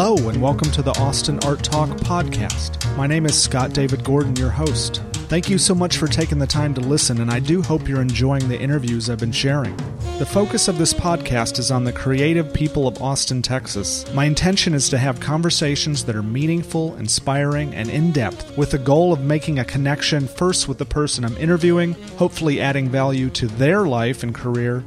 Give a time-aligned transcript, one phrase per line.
[0.00, 2.96] Hello, and welcome to the Austin Art Talk podcast.
[2.96, 5.02] My name is Scott David Gordon, your host.
[5.26, 8.00] Thank you so much for taking the time to listen, and I do hope you're
[8.00, 9.76] enjoying the interviews I've been sharing.
[10.20, 14.04] The focus of this podcast is on the creative people of Austin, Texas.
[14.14, 18.78] My intention is to have conversations that are meaningful, inspiring, and in depth, with the
[18.78, 23.48] goal of making a connection first with the person I'm interviewing, hopefully adding value to
[23.48, 24.84] their life and career,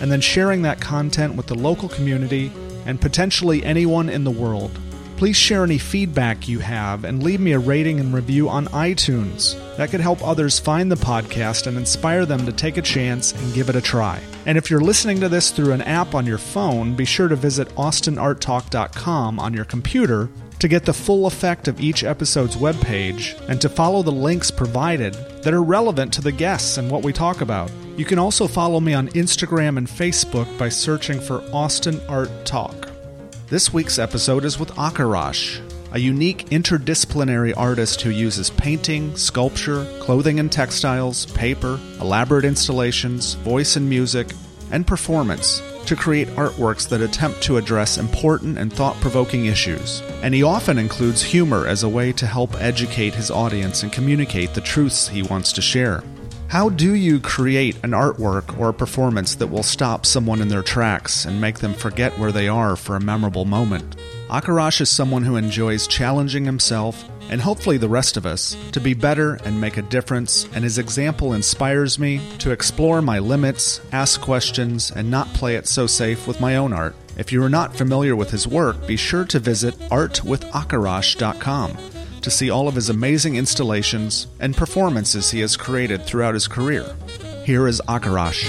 [0.00, 2.52] and then sharing that content with the local community
[2.86, 4.78] and potentially anyone in the world.
[5.16, 9.56] Please share any feedback you have and leave me a rating and review on iTunes.
[9.76, 13.54] That could help others find the podcast and inspire them to take a chance and
[13.54, 14.20] give it a try.
[14.46, 17.36] And if you're listening to this through an app on your phone, be sure to
[17.36, 20.28] visit austinarttalk.com on your computer
[20.62, 25.12] to get the full effect of each episode's webpage and to follow the links provided
[25.42, 27.68] that are relevant to the guests and what we talk about.
[27.96, 32.90] You can also follow me on Instagram and Facebook by searching for Austin Art Talk.
[33.48, 40.38] This week's episode is with Akirash, a unique interdisciplinary artist who uses painting, sculpture, clothing
[40.38, 44.28] and textiles, paper, elaborate installations, voice and music,
[44.72, 50.00] and performance to create artworks that attempt to address important and thought provoking issues.
[50.22, 54.54] And he often includes humor as a way to help educate his audience and communicate
[54.54, 56.02] the truths he wants to share.
[56.48, 60.62] How do you create an artwork or a performance that will stop someone in their
[60.62, 63.96] tracks and make them forget where they are for a memorable moment?
[64.28, 68.94] Akirash is someone who enjoys challenging himself and hopefully the rest of us to be
[68.94, 74.20] better and make a difference, and his example inspires me to explore my limits, ask
[74.20, 76.94] questions, and not play it so safe with my own art.
[77.16, 81.78] If you are not familiar with his work, be sure to visit artwithakirash.com
[82.22, 86.96] to see all of his amazing installations and performances he has created throughout his career.
[87.44, 88.44] Here is Akirash.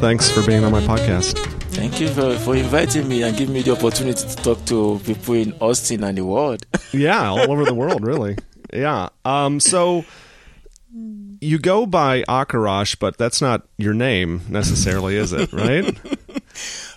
[0.00, 1.53] Thanks for being on my podcast.
[1.84, 5.34] Thank you for, for inviting me and giving me the opportunity to talk to people
[5.34, 6.64] in Austin and the world.
[6.94, 8.38] yeah, all over the world, really.
[8.72, 9.10] Yeah.
[9.26, 10.06] Um, so
[11.42, 15.52] you go by Akirash, but that's not your name necessarily, is it?
[15.52, 15.94] Right?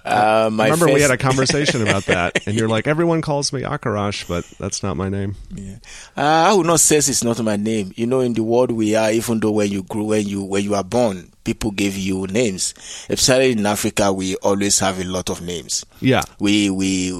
[0.06, 3.62] Uh, my remember we had a conversation about that, and you're like, everyone calls me
[3.62, 5.36] Akirash, but that's not my name.
[5.54, 5.78] Yeah.
[6.16, 7.92] Uh, I would not say it's not my name.
[7.96, 10.64] You know, in the world we are, even though when you grew, when you when
[10.64, 12.74] you are born, people give you names.
[13.10, 15.86] Especially in Africa, we always have a lot of names.
[16.00, 16.22] Yeah.
[16.40, 17.12] We we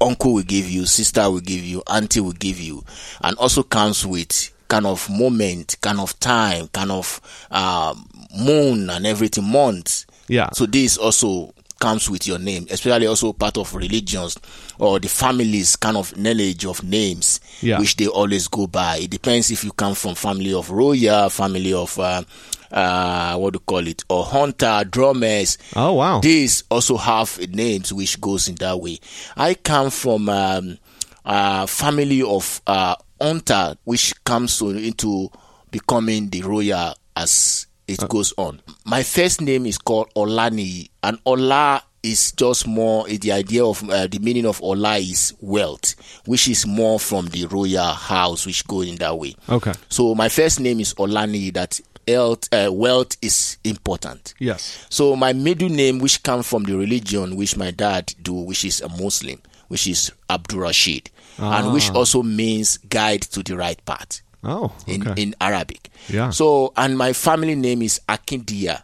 [0.00, 2.84] uncle will give you, sister will give you, auntie will give you,
[3.20, 7.20] and also comes with kind of moment, kind of time, kind of
[7.50, 7.94] uh,
[8.38, 10.06] moon and everything, months.
[10.28, 10.48] Yeah.
[10.54, 14.38] So this also comes with your name, especially also part of religions
[14.78, 17.76] or the families kind of knowledge of names, yeah.
[17.76, 18.98] which they always go by.
[18.98, 22.22] It depends if you come from family of royal, family of uh,
[22.70, 25.58] uh, what do you call it, or hunter, drummers.
[25.74, 26.20] Oh wow!
[26.20, 29.00] These also have names which goes in that way.
[29.36, 30.78] I come from um,
[31.24, 35.32] a family of uh, hunter, which comes into
[35.72, 38.60] becoming the royal as it uh, goes on.
[38.84, 44.06] My first name is called Olani, and Ola is just more the idea of uh,
[44.08, 45.94] the meaning of Ola is wealth,
[46.26, 49.34] which is more from the royal house, which go in that way.
[49.48, 49.72] Okay.
[49.88, 51.52] So my first name is Olani.
[51.52, 54.34] That health, uh, wealth is important.
[54.38, 54.86] Yes.
[54.90, 58.80] So my middle name, which comes from the religion which my dad do, which is
[58.80, 61.58] a Muslim, which is Abdul Rashid, ah.
[61.58, 64.22] and which also means guide to the right path.
[64.44, 64.94] Oh, okay.
[64.94, 65.90] in in Arabic.
[66.08, 66.30] Yeah.
[66.30, 68.82] So, and my family name is Akindia,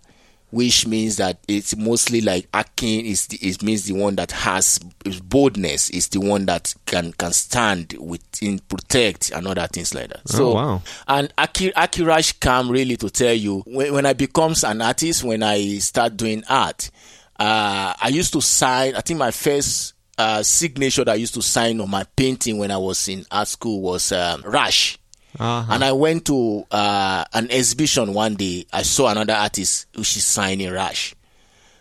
[0.50, 4.78] which means that it's mostly like Akin is the, it means the one that has
[5.24, 10.28] boldness, is the one that can can stand within protect and other things like that.
[10.28, 10.82] So, oh, wow.
[11.06, 15.42] and Aki, Akirash come really to tell you when, when I becomes an artist, when
[15.42, 16.90] I start doing art,
[17.38, 18.94] uh, I used to sign.
[18.94, 22.70] I think my first uh, signature that I used to sign on my painting when
[22.70, 24.98] I was in art school was um, Rash.
[25.38, 25.72] Uh-huh.
[25.72, 28.66] And I went to uh, an exhibition one day.
[28.72, 31.14] I saw another artist who she's signing Rash.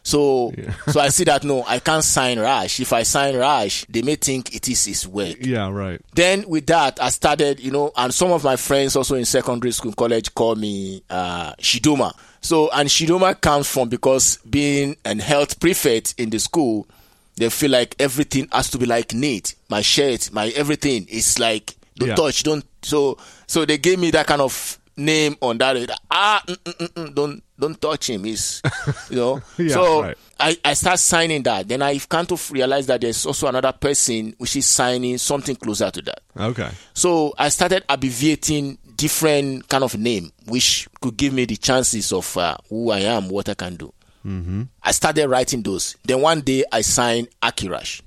[0.04, 0.74] So, Yeah.
[0.88, 2.80] so I see that no, I can't sign Rash.
[2.80, 5.36] If I sign Rash, they may think it is his work.
[5.42, 6.00] Yeah, right.
[6.16, 9.72] Then with that, I started, you know, and some of my friends also in secondary
[9.74, 12.14] school, college, call me uh, Shidoma.
[12.40, 16.88] So, and Shidoma comes from because being an health prefect in the school,
[17.36, 19.56] they feel like everything has to be like neat.
[19.70, 22.16] My shirt, my everything is like don't Yeah.
[22.16, 22.64] touch, don't.
[22.88, 26.00] So, so they gave me that kind of name on that.
[26.10, 28.24] Ah, mm, mm, mm, mm, don't don't touch him.
[28.24, 28.62] He's,
[29.10, 29.42] you know.
[29.58, 30.18] Yeah, so right.
[30.40, 31.68] I I start signing that.
[31.68, 35.92] Then I kind of realize that there's also another person which is signing something closer
[35.92, 36.22] to that.
[36.38, 36.70] Okay.
[36.94, 42.36] So I started abbreviating different kind of name, which could give me the chances of
[42.38, 43.94] uh, who I am, what I can do.
[44.26, 44.64] Mm-hmm.
[44.84, 45.96] I started writing those.
[46.04, 48.02] Then one day I signed Akirash.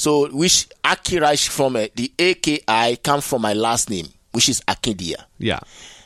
[0.00, 5.26] So which Akirash from uh, the AKI come from my last name, which is Akindia.
[5.38, 5.60] Yeah.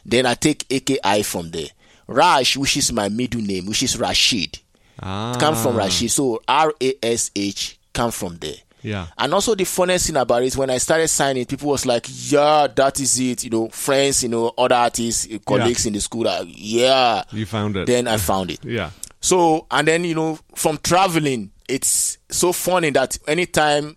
[0.05, 1.69] Then I take AKI from there.
[2.08, 4.58] Rash, which is my middle name, which is Rashid,
[5.00, 5.37] Ah.
[5.38, 6.11] come from Rashid.
[6.11, 8.56] So R A S H come from there.
[8.82, 9.06] Yeah.
[9.17, 12.67] And also the funniest thing about it, when I started signing, people was like, "Yeah,
[12.75, 16.26] that is it." You know, friends, you know, other artists, uh, colleagues in the school,
[16.26, 17.23] are, yeah.
[17.31, 17.87] You found it.
[17.87, 18.58] Then I found it.
[18.64, 18.90] yeah.
[19.20, 23.96] So, and then you know, from traveling, it's so funny that anytime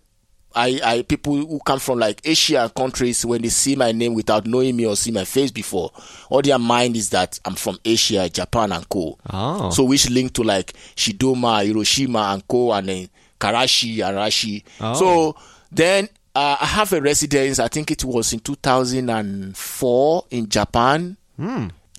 [0.54, 4.46] I, I people who come from like Asia countries, when they see my name without
[4.46, 5.92] knowing me or see my face before,
[6.30, 9.18] all their mind is that I'm from Asia, Japan, and co.
[9.30, 9.70] Oh.
[9.70, 14.64] So which link to like Shidoma, Hiroshima, and co, and then Karachi, Arashi.
[14.80, 14.94] Oh.
[14.94, 15.36] So
[15.70, 17.58] then uh, I have a residence.
[17.58, 21.16] I think it was in 2004 in Japan.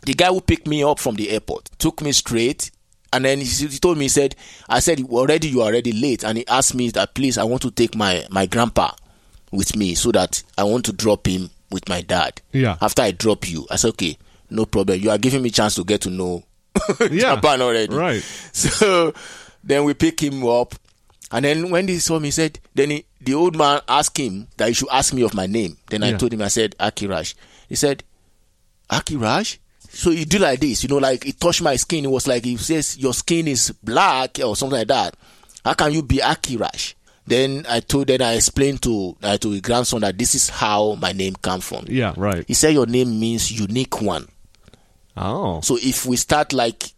[0.05, 2.71] The guy who picked me up from the airport took me straight.
[3.11, 4.35] And then he, he told me, he said,
[4.67, 6.23] I said, already you are already late.
[6.23, 8.91] And he asked me that, please, I want to take my, my grandpa
[9.51, 12.41] with me so that I want to drop him with my dad.
[12.51, 12.77] Yeah.
[12.81, 14.17] After I drop you, I said, okay,
[14.51, 14.99] no problem.
[14.99, 16.43] You are giving me chance to get to know
[16.99, 17.35] Yeah.
[17.35, 17.93] Japan already.
[17.95, 18.23] Right.
[18.53, 19.13] So
[19.63, 20.75] then we pick him up.
[21.31, 24.47] And then when he saw me, he said, then he, the old man asked him
[24.57, 25.77] that he should ask me of my name.
[25.89, 26.17] Then I Yeah.
[26.17, 27.33] told him, I said, Akirash.
[27.67, 28.03] He said,
[28.89, 29.57] Akirash?
[29.89, 32.05] So he do like this, you know, like he touched my skin.
[32.05, 35.15] It was like he says your skin is black or something like that.
[35.65, 36.93] How can you be Akirash?
[37.25, 40.95] Then I told, then I explained to uh, to his grandson that this is how
[40.95, 41.85] my name come from.
[41.87, 42.13] Yeah.
[42.17, 42.43] Right.
[42.47, 44.27] He said your name means unique one.
[45.15, 45.61] Oh.
[45.61, 46.91] So if we start like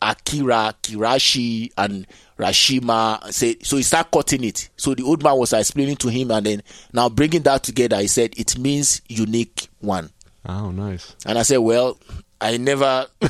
[0.00, 2.06] Akira, Kirashi, and
[2.38, 4.70] Rashima, say so he start cutting it.
[4.76, 8.06] So the old man was explaining to him, and then now bringing that together, he
[8.06, 10.10] said it means unique one.
[10.48, 11.14] Oh, nice.
[11.26, 11.98] And I said, well,
[12.40, 13.06] I never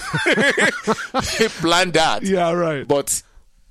[1.61, 2.53] planned that, Yeah.
[2.53, 2.87] Right.
[2.87, 3.23] but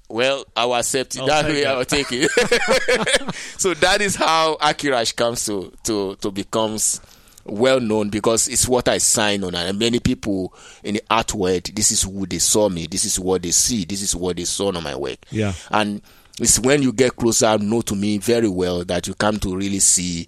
[0.10, 1.22] well, I will accept it.
[1.22, 1.66] I'll that way.
[1.66, 2.32] I will take it.
[3.58, 7.02] so that is how Akirash comes to to to becomes
[7.46, 10.54] well known because it's what I sign on, and many people
[10.84, 13.86] in the art world, this is who they saw me, this is what they see,
[13.86, 15.18] this is what they saw on my work.
[15.30, 15.54] Yeah.
[15.72, 16.02] and
[16.40, 19.80] it's when you get closer, know to me very well that you come to really
[19.80, 20.28] see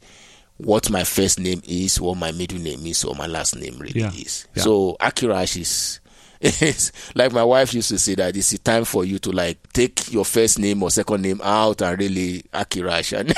[0.59, 4.01] what my first name is, what my middle name is, or my last name really
[4.01, 4.11] Yeah.
[4.13, 4.47] is.
[4.55, 4.63] Yeah.
[4.63, 5.99] So Akirash is.
[6.41, 10.09] It's like my wife used to say that it's time for you to like take
[10.13, 13.33] your first name or second name out and really Akirash and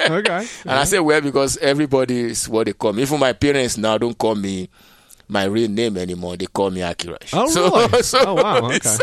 [0.10, 0.46] okay.
[0.64, 3.02] and I say well because everybody is what they call me.
[3.02, 4.70] Even my parents now don't call me
[5.28, 6.38] my real name anymore.
[6.38, 7.28] They call me Akirash.
[7.34, 8.02] Oh, So- really?
[8.02, 8.70] so oh, wow.
[8.72, 8.96] Okay.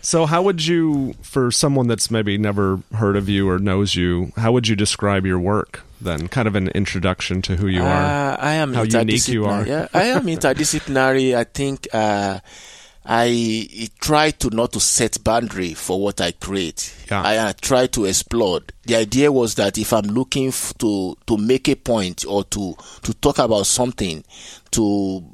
[0.00, 4.32] So, how would you, for someone that's maybe never heard of you or knows you,
[4.36, 6.28] how would you describe your work then?
[6.28, 7.86] Kind of an introduction to who you are.
[8.04, 9.66] Uh, I am How unique you are.
[9.66, 11.36] Yeah, I am interdisciplinary.
[11.36, 12.38] I think uh,
[13.04, 16.94] I try to not to set boundary for what I create.
[17.10, 17.22] Yeah.
[17.22, 18.60] I uh, try to explore.
[18.84, 22.76] The idea was that if I'm looking f- to to make a point or to
[23.02, 24.22] to talk about something,
[24.72, 25.24] to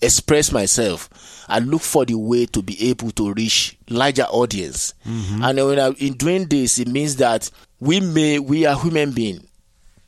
[0.00, 1.08] express myself,
[1.48, 4.94] I look for the way to be able to reach larger audience.
[5.06, 5.44] Mm-hmm.
[5.44, 7.50] And when I, in doing this, it means that
[7.80, 9.44] we may we are human beings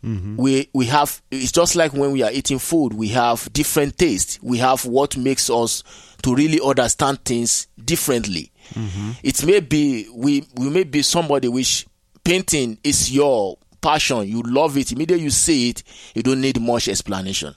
[0.07, 0.37] mm-hmm.
[0.37, 4.39] we we have it's just like when we are eating food we have different taste.
[4.43, 5.83] We have what makes us
[6.23, 8.53] to really understand things differently.
[8.75, 9.11] Mm-hmm.
[9.23, 11.87] It may be we we may be somebody which
[12.25, 14.27] painting is your passion.
[14.29, 14.93] You love it.
[14.93, 15.83] Immediately you see it
[16.15, 17.55] you don't need much explanation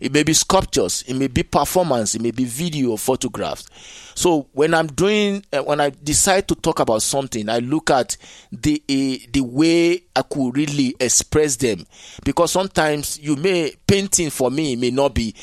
[0.00, 3.66] it may be sculptures it may be performance it may be video or photographs.
[4.14, 8.16] So when i'm doing uh, when i decide to talk about something i look at
[8.50, 11.86] the uh, the way i could really express them.
[12.24, 15.34] Because sometimes you may painting for me may not be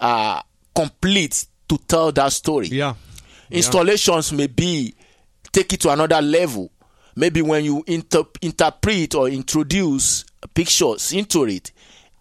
[0.00, 0.40] uh
[0.74, 2.68] complete to tell that story.
[2.68, 2.94] Yeah.
[3.50, 4.94] installations may be
[5.52, 6.70] take it to another level.
[7.18, 11.72] Maybe when you inter- interpret or introduce pictures into it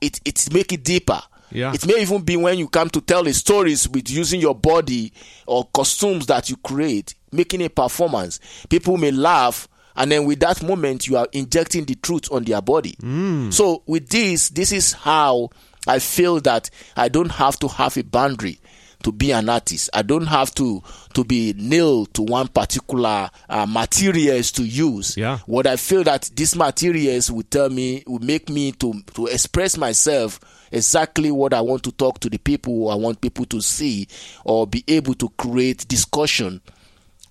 [0.02, 1.22] it it make it deeper
[1.52, 1.74] Yeah.
[1.74, 5.14] it may even be when you come to tell the stories with using your body
[5.46, 8.40] or costumes that you create making a performance.
[8.70, 12.62] People may laugh and then with that moment you are injecting the truth on their
[12.62, 12.96] body.
[13.02, 13.54] Mm.
[13.54, 15.50] So with this this is how
[15.88, 18.58] i feel that i don't have to have a boundary
[19.04, 19.90] to be an artist.
[19.94, 20.82] I don't have to
[21.14, 25.16] to be nailed to one particular uh, materials to use.
[25.18, 25.40] Yeah.
[25.46, 29.78] What I feel that these materials will tell me will make me to to express
[29.78, 30.40] myself
[30.72, 34.08] exactly what I want to talk to the people I want people to see
[34.44, 36.62] or be able to create discussion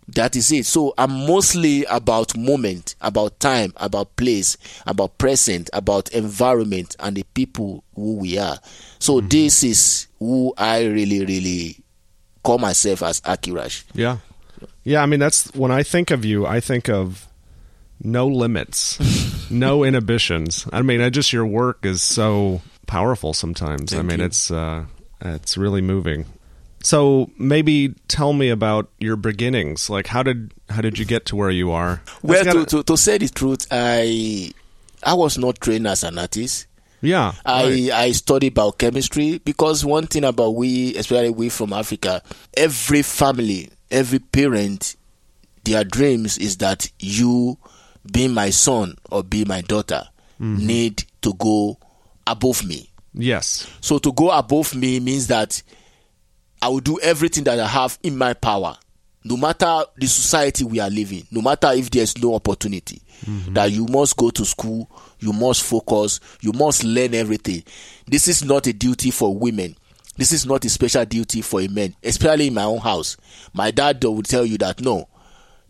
[0.09, 0.67] that is it.
[0.67, 4.57] So I'm mostly about moment, about time, about place,
[4.87, 8.59] about present, about environment and the people who we are.
[8.99, 11.77] So this is who I really, really
[12.43, 13.85] call myself as Akirash.
[13.95, 14.19] Yeah.
[14.85, 17.27] Yeah, I mean that's when I think of you, I think of
[18.03, 18.99] no limits,
[19.51, 20.67] no inhibitions.
[20.73, 23.93] I mean, I just your work is so powerful sometimes.
[23.93, 24.27] Thank I mean, you.
[24.27, 24.85] it's uh
[25.23, 26.27] it's really moving.
[26.83, 29.89] So maybe tell me about your beginnings.
[29.89, 32.03] Like how did how did you get to where you are?
[32.23, 34.53] Well, That's to, gotta- to, to say the truth, I
[35.03, 36.67] I was not trained as an artist.
[37.05, 37.91] Yeah, I, right.
[37.91, 42.23] I studied biochemistry because one thing about we, especially we from Africa,
[42.57, 44.97] every family, every parent,
[45.65, 47.59] their dreams is that you,
[48.11, 50.03] being my son or be my daughter,
[50.41, 50.67] Mm-hmm.
[50.67, 51.79] need to go
[52.27, 52.91] above me.
[53.15, 55.63] yes, So to go above me means that
[56.61, 58.77] I will do everything that I have in my power,
[59.23, 63.01] no matter the society we are living, no matter if there's no opportunity.
[63.51, 64.91] That you must go to school,
[65.25, 67.65] you must focus, you must learn everything.
[68.07, 69.77] This is not a duty for women.
[70.17, 73.17] This is not a special duty for a man, especially in my own house.
[73.53, 75.09] My dad will tell you that no,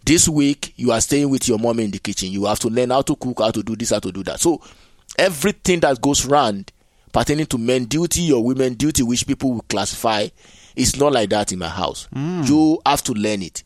[0.05, 2.31] this week you are staying with your mom in the kitchen.
[2.31, 4.41] You have to learn how to cook, how to do this, how to do that.
[4.41, 4.61] So
[5.19, 6.73] everything that goes round
[7.13, 10.29] pertaining to men duty or women duty, which people will classify,
[10.77, 12.09] is not like that in my house.
[12.15, 12.47] Mm.
[12.49, 13.63] You have to learn it.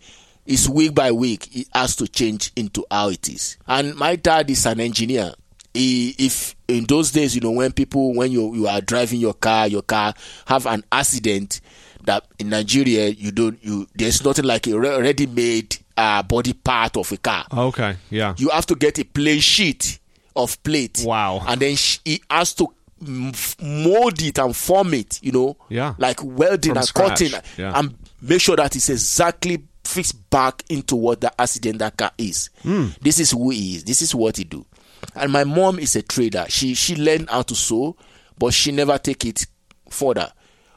[0.47, 1.49] It's week by week.
[1.57, 3.57] It has to change into how it is.
[3.66, 5.33] And my dad is an engineer.
[5.80, 9.68] If in those days, you know, when people, when you you are driving your car,
[9.68, 10.14] your car
[10.47, 11.61] have an accident,
[12.04, 17.11] that in Nigeria you don't you there's nothing like a ready-made uh, body part of
[17.12, 17.44] a car.
[17.52, 19.99] okay, yeah, You have to get a plain sheet
[20.37, 21.02] of plate.
[21.04, 21.42] Wow.
[21.47, 22.68] And then sh- he has to
[23.02, 25.20] mm, mold it and form it.
[25.23, 25.56] You know.
[25.68, 25.94] Yeah.
[25.99, 27.73] Like welding From and scratch, cutting yeah.
[27.78, 32.50] and make sure that it's exactly fixed back into what the accident that car is.
[32.62, 32.88] Hmm.
[33.00, 33.85] This is who he is.
[33.85, 34.64] This is what he do.
[35.14, 36.46] And my mom is a trader.
[36.48, 37.96] She she learned how to sew,
[38.38, 39.46] but she never take it
[39.90, 40.32] further.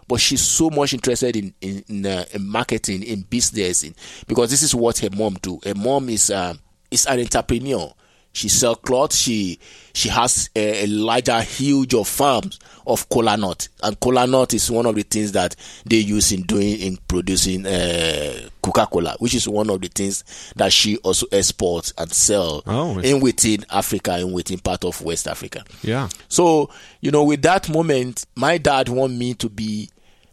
[0.08, 3.96] But she's so much interested in in, in, uh, in marketing, in business, in,
[4.28, 5.60] because this is what her mom do.
[5.64, 6.56] Her mom is uh,
[6.90, 7.94] is an entrepreneur.
[8.34, 9.14] She sell cloth.
[9.14, 9.60] She
[9.94, 14.72] she has a, a larger huge of farms of cola nut, and cola nut is
[14.72, 19.36] one of the things that they use in doing in producing uh, Coca Cola, which
[19.36, 20.24] is one of the things
[20.56, 22.98] that she also exports and sell Oh.
[23.00, 25.64] in within Africa, in within part of West Africa.
[25.84, 26.70] yeah, So,
[27.02, 29.90] you know, with that moment, my dad want me to be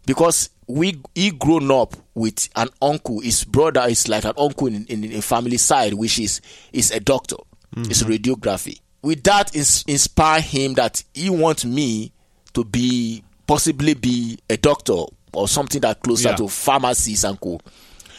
[0.06, 3.20] because we he grown up with an uncle.
[3.20, 6.40] His brother is like an uncle in, in, in family side, which is
[6.72, 7.36] is a doctor.
[7.76, 8.12] It's mm-hmm.
[8.12, 8.80] radiography.
[9.02, 12.12] With that, is inspire him that he wants me
[12.54, 16.36] to be possibly be a doctor or something that closer Yeah.
[16.36, 17.60] to pharmacies and co.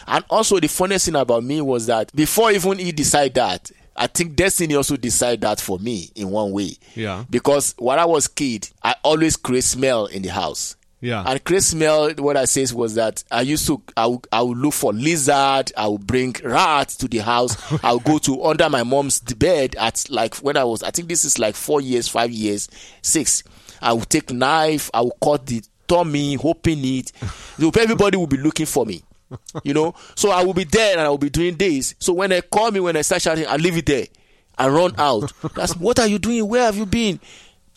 [0.08, 4.08] And also the funniest thing about me was that before even he decide that, I
[4.08, 6.76] think destiny also decide that for me in one way.
[6.96, 7.26] Yeah.
[7.30, 10.76] Because when I was kid, I always create smell in the house.
[11.02, 11.24] Yeah.
[11.26, 14.58] And create smell, what I says was that I used to, I would, I would
[14.58, 18.70] look for lizard, I would bring rats to the house, I would go to under
[18.70, 22.08] my mom's bed at like when I was, I think this is like four years,
[22.08, 22.68] five years,
[23.02, 23.44] six.
[23.82, 27.12] I would take knife, I would cut the tummy, open it.
[27.58, 29.04] So everybody would be looking for me.
[29.64, 31.94] You know, so I will be there and I will be doing this.
[32.00, 34.08] So when they call me, when I start shouting, I leave it there.
[34.58, 35.32] I run out.
[35.56, 36.48] That's what are you doing?
[36.48, 37.20] Where have you been?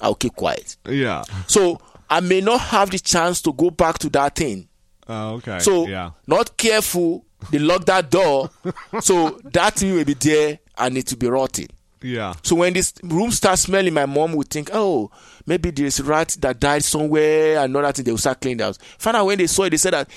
[0.00, 0.76] I'll keep quiet.
[0.88, 1.23] yeah.
[1.47, 1.79] So
[2.16, 4.69] I may not have the chance to go back to that thing.
[5.09, 5.59] Oh, okay.
[5.61, 8.50] So yeah, not careful, they lock that door.
[9.00, 11.69] so that thing will be there and it will be rotting.
[12.02, 15.11] yeah, So when this room starts smelling, my mom would think, oh,
[15.47, 18.04] maybe there's a rat that died somewhere and all that thing.
[18.04, 18.78] They will start cleaning the house.
[18.99, 20.09] Find out when they saw it, they said that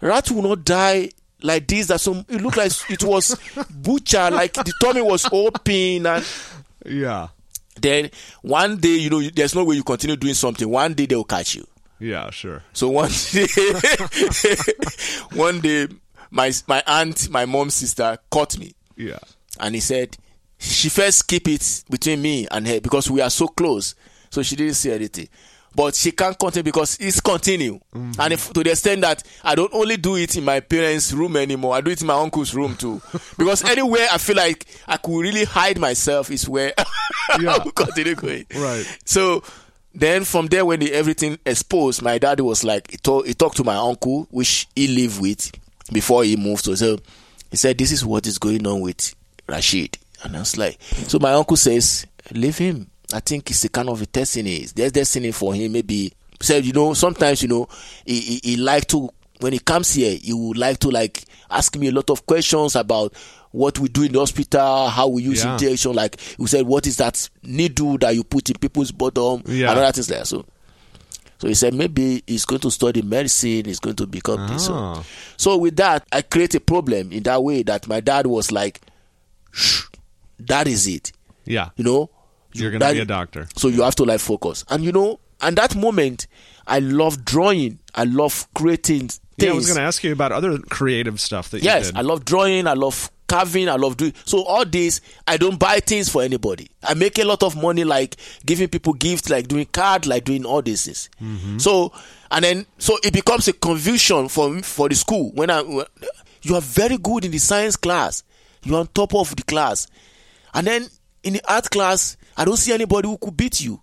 [0.00, 1.10] rat will not die
[1.42, 1.86] like this.
[1.88, 3.36] That some it looked like it was
[3.70, 6.24] butcher, like the tummy was open and
[6.86, 7.28] yeah,
[7.80, 8.10] then
[8.42, 10.68] one day, you know, there's no way you continue doing something.
[10.68, 11.66] One day they will catch you.
[11.98, 12.30] yeah.
[12.30, 12.62] Sure.
[12.72, 13.46] So one day,
[15.34, 15.88] one day,
[16.30, 19.18] my my aunt, my mom's sister, caught me, Yeah,
[19.60, 20.16] and he said
[20.58, 23.94] she first keep it between me and her because we are so close.
[24.30, 25.28] So she didn't say anything.
[25.74, 27.80] But she can't continue because it's continue.
[27.94, 28.16] Mm.
[28.18, 31.36] And if, to the extent that I don't only do it in my parents' room
[31.36, 33.02] anymore, I do it in my uncle's room too.
[33.38, 36.72] Because anywhere I feel like I could really hide myself is where
[37.40, 37.54] Yeah.
[37.54, 38.46] I will continue going.
[38.54, 38.84] Right.
[39.04, 39.42] So
[39.94, 43.56] then from there, when the, everything exposed, my dad was like, he, told, he talked
[43.56, 45.50] to my uncle, which he lived with
[45.92, 46.64] before he moved.
[46.64, 46.98] So, so
[47.50, 49.14] he said, this is what is going on with
[49.48, 49.98] Rashid.
[50.22, 52.88] And I was like, so my uncle says, leave him.
[53.14, 54.66] I think it's a kind of a destiny.
[54.74, 55.72] There's destiny for him.
[55.72, 57.68] Maybe said, you know, sometimes, you know,
[58.04, 59.08] he, he, he like to,
[59.40, 62.74] when he comes here, he would like to like ask me a lot of questions
[62.76, 63.14] about
[63.52, 65.52] what we do in the hospital, how we use Yeah.
[65.52, 65.92] injection.
[65.92, 69.70] Like he said, what is that needle that you put in people's bottom Yeah.
[69.70, 70.26] and other things like that.
[70.26, 70.44] So,
[71.38, 74.66] So he said maybe he's going to study medicine, he's going to become this.
[74.66, 75.04] So, Oh.
[75.36, 78.80] so with that, I create a problem in that way that my dad was like,
[79.52, 79.84] Shh,
[80.40, 81.12] that is it.
[81.44, 81.70] Yeah.
[81.76, 82.10] You know?
[82.54, 83.46] You're going to be a doctor.
[83.56, 84.64] So you have to like focus.
[84.68, 86.26] And you know, and that moment,
[86.66, 87.78] I love drawing.
[87.94, 89.20] I love creating things.
[89.38, 91.92] Yeah, I was going to ask you about other creative stuff that you Yes.
[91.94, 92.66] I love drawing.
[92.66, 93.68] I love carving.
[93.68, 94.14] I love doing.
[94.24, 96.68] So all this, I don't buy things for anybody.
[96.82, 100.44] I make a lot of money, like giving people gifts, like doing card, like doing
[100.44, 101.10] all these things.
[101.22, 101.58] Mm-hmm.
[101.58, 101.92] So
[102.30, 105.86] and then so it becomes a confusion for for the school when I when-
[106.42, 108.22] you are very good in the science class,
[108.62, 109.86] you are on top of the class,
[110.52, 110.88] and then
[111.22, 113.80] in the art class, I don't see anybody who could beat you.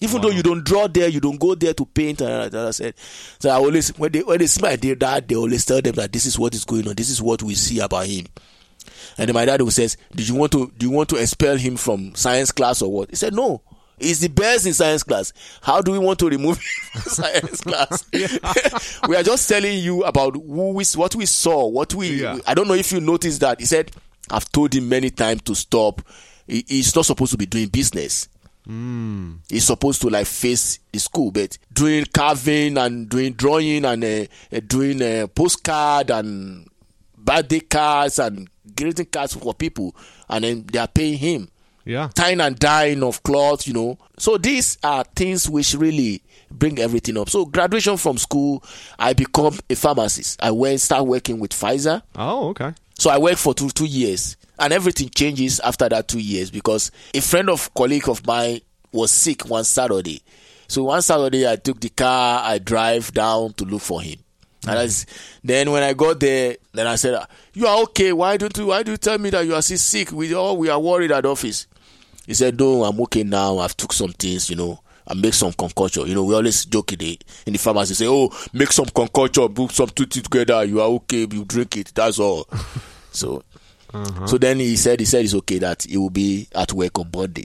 [0.00, 2.20] Even though you don't draw there, you don't go there to paint.
[2.22, 2.94] And I said,
[3.38, 6.12] so I always when they when they see my dad, they always tell them that
[6.12, 6.94] this is what is going on.
[6.96, 8.26] This is what we see about him.
[9.16, 11.56] And then my dad will says, "Did you want to do you want to expel
[11.56, 13.62] him from science class or what?" He said, "No."
[13.98, 15.32] He's the best in science class.
[15.60, 16.62] How do we want to remove him
[16.92, 18.04] from science class?
[19.08, 22.22] we are just telling you about who we, what we saw, what we.
[22.22, 22.38] Yeah.
[22.44, 23.60] I don't know if you noticed that.
[23.60, 23.92] He said,
[24.28, 26.02] "I've told him many times to stop.
[26.52, 28.28] He, he's not supposed to be doing business."
[29.48, 34.24] he's supposed to like face the school, but doing carving and doing drawing and uh,
[34.52, 36.68] uh, doing uh, postcard and
[37.18, 39.96] birthday cards and greeting cards for people,
[40.28, 41.48] and then they are paying him
[41.84, 42.08] yeah.
[42.14, 43.98] tying and dyeing of cloth, you know.
[44.18, 47.28] So these are things which really bring everything up.
[47.28, 48.62] So graduation from school,
[48.98, 50.42] I become a pharmacist.
[50.42, 52.02] I went start working with Pfizer.
[52.16, 52.72] Oh, okay.
[53.02, 56.92] So I worked for two two years, and everything changes after that two years because
[57.12, 58.60] a friend of colleague of mine
[58.92, 60.22] was sick one Saturday.
[60.68, 64.20] So one Saturday I took the car, I drive down to look for him.
[64.68, 64.82] And mm.
[64.82, 65.06] I s
[65.42, 67.18] then when I got there, then I said,
[67.54, 68.12] "You are okay?
[68.12, 68.66] Why don't you?
[68.66, 70.12] Why do you tell me that you are still sick?
[70.12, 71.66] We all we are worried at office."
[72.24, 73.58] He said, "No, I'm okay now.
[73.58, 76.06] I've took some things, you know." I make some concoction.
[76.06, 79.52] You know, we always joke in the in the pharmacy say, "Oh, make some concoction,
[79.52, 80.62] book some two together.
[80.62, 81.26] You are okay.
[81.28, 81.90] You drink it.
[81.96, 82.46] That's all."
[83.12, 83.42] so,
[84.26, 87.10] so then he said, he said it's okay that he will be at work on
[87.14, 87.44] Monday,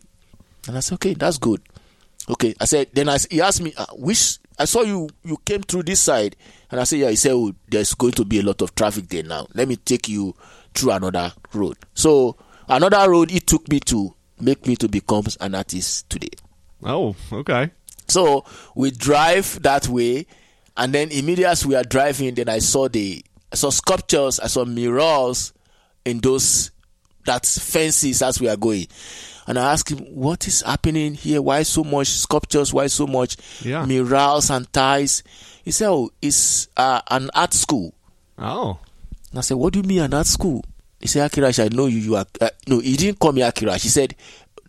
[0.67, 1.61] and I said, "Okay, that's good."
[2.29, 2.87] Okay, I said.
[2.93, 6.35] Then I, he asked me, uh, "Which I saw you you came through this side,"
[6.71, 9.09] and I said, "Yeah." He said, oh, "There's going to be a lot of traffic
[9.09, 9.47] there now.
[9.53, 10.35] Let me take you
[10.73, 15.55] through another road." So another road he took me to make me to become an
[15.55, 16.29] artist today.
[16.83, 17.71] Oh, okay.
[18.07, 20.27] So we drive that way,
[20.77, 24.47] and then immediately as we are driving, then I saw the I saw sculptures, I
[24.47, 25.53] saw murals
[26.07, 26.71] in those
[27.25, 28.87] that fences as we are going.
[29.47, 31.41] And I asked him, what is happening here?
[31.41, 32.73] Why so much sculptures?
[32.73, 33.85] Why so much Yeah.
[33.85, 35.23] murals and ties?
[35.63, 37.93] He said, oh, it's uh, an art school.
[38.37, 38.77] Oh,
[39.31, 40.63] And I said, What do you mean an art school?
[40.99, 41.97] He said, Akirash, I know you.
[41.97, 42.79] You are uh, no.
[42.79, 43.81] He didn't call me Akirash.
[43.83, 44.15] He said,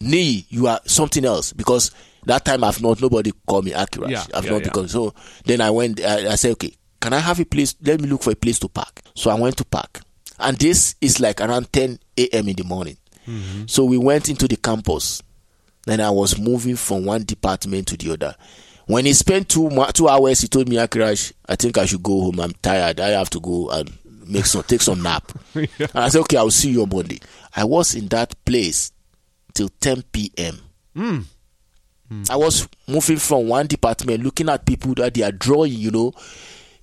[0.01, 1.91] Nee, you are something else because
[2.27, 4.11] that time I've not nobody called me Akirash.
[4.11, 4.65] Yeah, I've yeah, not yeah.
[4.65, 5.15] because so.
[5.45, 6.01] Then I went.
[6.01, 7.75] I, I said, Okay, can I have a place?
[7.83, 9.03] Let me look for a place to park.
[9.15, 10.01] So I went to park,
[10.39, 12.49] and this is like around 10 a.m.
[12.49, 12.97] in the morning.
[13.27, 13.65] Mm-hmm.
[13.67, 15.23] So we went into the campus.
[15.85, 18.37] Then I was moving from one department to the other.
[18.87, 22.23] When he spent two two hours, he told me, Akirash, I think I should go
[22.23, 22.41] home.
[22.41, 23.01] I'm tired.
[23.01, 23.91] I have to go and
[24.27, 25.33] make some take some nap.
[25.55, 25.67] Yeah.
[25.95, 27.19] And I said, okay, I'll see you on Monday.
[27.55, 28.93] I was in that place
[29.55, 30.59] till 10 p.m.
[30.95, 31.21] Hmm.
[32.31, 36.13] I was moving from one department, looking at people that they are drawing, you know.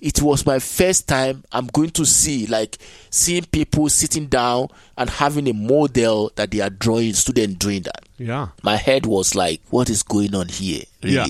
[0.06, 2.78] It was my first time I'm going to see, like,
[3.10, 8.06] seeing people sitting down and having a model that they are drawing, student doing that
[8.18, 8.48] yeah.
[8.62, 10.82] my head was like, what is going on here?
[11.02, 11.14] Really?
[11.14, 11.26] Yeah.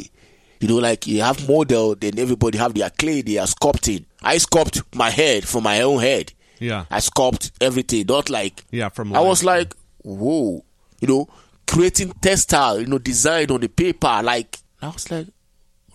[0.60, 4.04] You know, like you have model, then everybody have their clay, they are sculpting.
[4.22, 6.32] I sculpt my head from my own head.
[6.58, 6.86] Yeah.
[6.90, 10.64] I sculpt everything, not like Yeah, from I was like, whoa,
[11.00, 11.28] you know,
[11.66, 14.20] creating textile, you know, design on the paper.
[14.22, 15.26] Like I was like,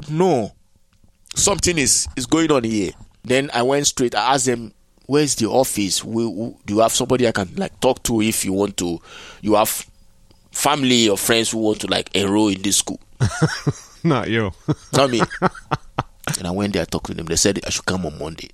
[0.10, 0.52] no,
[1.36, 2.92] something is is going on here.
[3.24, 4.16] Then I went straight.
[4.16, 4.74] I asked them,
[5.06, 6.04] "Where's the office?
[6.04, 9.00] We, we- do you have somebody I can like talk to if you want to?
[9.42, 9.86] You have
[10.52, 13.00] family or friends who want to like enroll in this school?
[14.04, 14.52] Not you.
[14.94, 15.22] Not me."
[16.38, 17.26] and I went there, I talked to them.
[17.28, 18.50] They said I should come on Monday.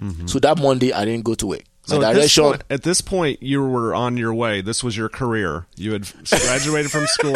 [0.00, 0.26] Mm-hmm.
[0.26, 1.62] So that Monday, I didn't go to work.
[1.86, 4.60] So at this, point, at this point, you were on your way.
[4.60, 5.66] This was your career.
[5.76, 7.34] You had graduated from school,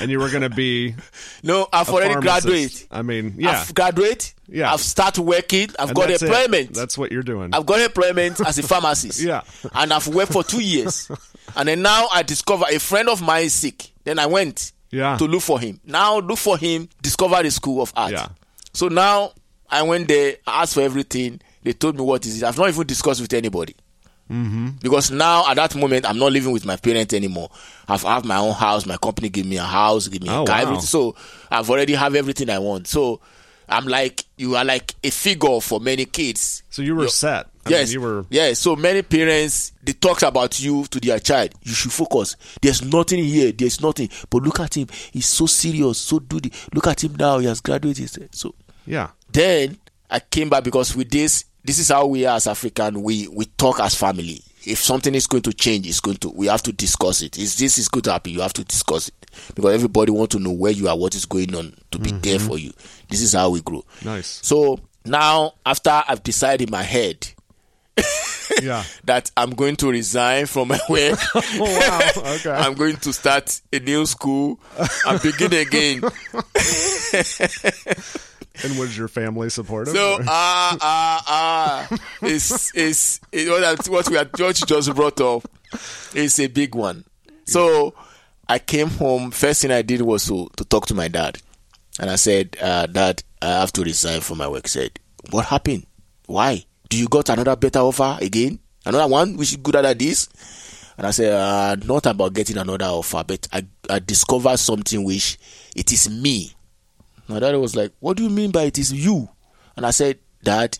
[0.00, 0.96] and you were going to be
[1.44, 2.88] no, I've already graduated.
[2.90, 3.60] I mean, yeah.
[3.60, 4.32] I've graduated.
[4.48, 4.72] Yeah.
[4.72, 5.68] I've started working.
[5.78, 6.26] I've And got that's it.
[6.26, 6.74] employment.
[6.74, 7.54] That's what you're doing.
[7.54, 9.20] I've got employment as a pharmacist.
[9.28, 9.42] Yeah.
[9.74, 11.08] And I've worked for two years.
[11.54, 13.90] And then now I discover a friend of mine is sick.
[14.04, 15.18] Then I went Yeah.
[15.18, 15.78] to look for him.
[15.84, 18.12] Now look for him, discover the school of art.
[18.12, 18.28] Yeah.
[18.72, 19.32] So now
[19.70, 21.42] I went there, I asked for everything.
[21.68, 22.46] They told me what is it.
[22.46, 23.76] I've not even discussed with anybody.
[24.32, 24.68] Mm-hmm.
[24.82, 27.50] Because now at that moment I'm not living with my parents anymore.
[27.86, 28.86] I've have my own house.
[28.86, 30.62] My company give me a house, give me Oh, a car, wow.
[30.62, 30.86] everything.
[30.86, 31.14] So
[31.50, 32.86] I've already have everything I want.
[32.86, 33.20] So
[33.68, 36.62] I'm like you are like a figure for many kids.
[36.70, 37.48] So you were You're- set.
[37.66, 38.24] I yes, mean, you were.
[38.30, 38.54] yeah.
[38.54, 41.50] So many parents they talk about you to their child.
[41.64, 42.34] You should focus.
[42.62, 43.52] There's nothing here.
[43.52, 44.08] There's nothing.
[44.30, 44.86] But look at him.
[45.12, 45.98] He's so serious.
[45.98, 46.50] So do the.
[46.72, 47.38] Look at him now.
[47.40, 48.34] He has graduated.
[48.34, 48.54] So
[48.86, 49.08] Yeah.
[49.30, 49.76] then
[50.10, 53.02] I came back because with this, this is how we are as African.
[53.02, 54.42] We we talk as family.
[54.66, 56.30] If something is going to change, it's going to.
[56.30, 57.38] We have to discuss it.
[57.38, 58.32] Is this is going to happen?
[58.32, 59.14] You have to discuss it
[59.54, 62.20] because everybody want to know where you are, what is going on, to be mm-hmm.
[62.20, 62.72] there for you.
[63.08, 63.84] This is how we grow.
[64.04, 64.40] Nice.
[64.42, 67.28] So now, after I've decided in my head
[68.62, 68.82] Yeah.
[69.04, 71.18] that I'm going to resign from my work.
[71.34, 72.34] Oh, wow.
[72.34, 72.50] Okay.
[72.50, 74.58] I'm going to start a new school
[75.06, 76.02] and begin again.
[78.64, 79.94] and was your family supportive?
[79.94, 85.20] So ah ah ah, it's it's it, what, what we are what you just brought
[85.20, 85.48] up
[86.14, 87.04] is a big one.
[87.46, 87.94] So
[88.48, 89.30] I came home.
[89.30, 91.38] First thing I did was to to talk to my dad,
[92.00, 94.98] and I said, uh, "Dad, I have to resign from my work." He said,
[95.30, 95.86] "What happened?
[96.26, 96.64] Why?
[96.88, 98.58] Do you got another better offer again?
[98.86, 100.28] Another one which is good at this?"
[100.96, 105.38] And I said, uh, "Not about getting another offer, but I I discovered something which
[105.76, 106.52] it is me."
[107.28, 109.28] My dad was like, What do you mean by it is you?
[109.76, 110.78] And I said, Dad,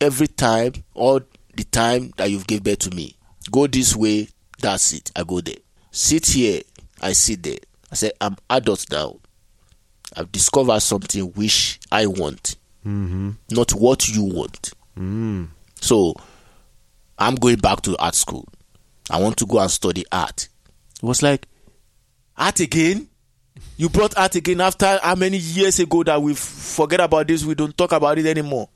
[0.00, 1.20] every time, all
[1.54, 3.16] the time that you've given birth to me,
[3.50, 5.12] go this way, that's it.
[5.14, 5.56] I go there.
[5.90, 6.62] Sit here,
[7.00, 7.58] I sit there.
[7.92, 9.16] I said, I'm adult now.
[10.16, 13.30] I've discovered something which I want, mm-hmm.
[13.50, 14.72] not what you want.
[14.98, 15.48] Mm.
[15.80, 16.14] So
[17.18, 18.48] I'm going back to art school.
[19.10, 20.48] I want to go and study art.
[21.02, 21.46] It was like,
[22.36, 23.08] art again?
[23.76, 27.44] You brought art again after how many years ago that we forget about this?
[27.44, 28.68] We don't talk about it anymore.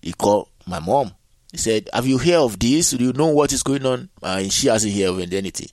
[0.00, 1.12] He called my mom.
[1.52, 2.90] He said, Have you heard of this?
[2.92, 4.08] Do you know what is going on?
[4.22, 5.68] And she hasn't heard of anything.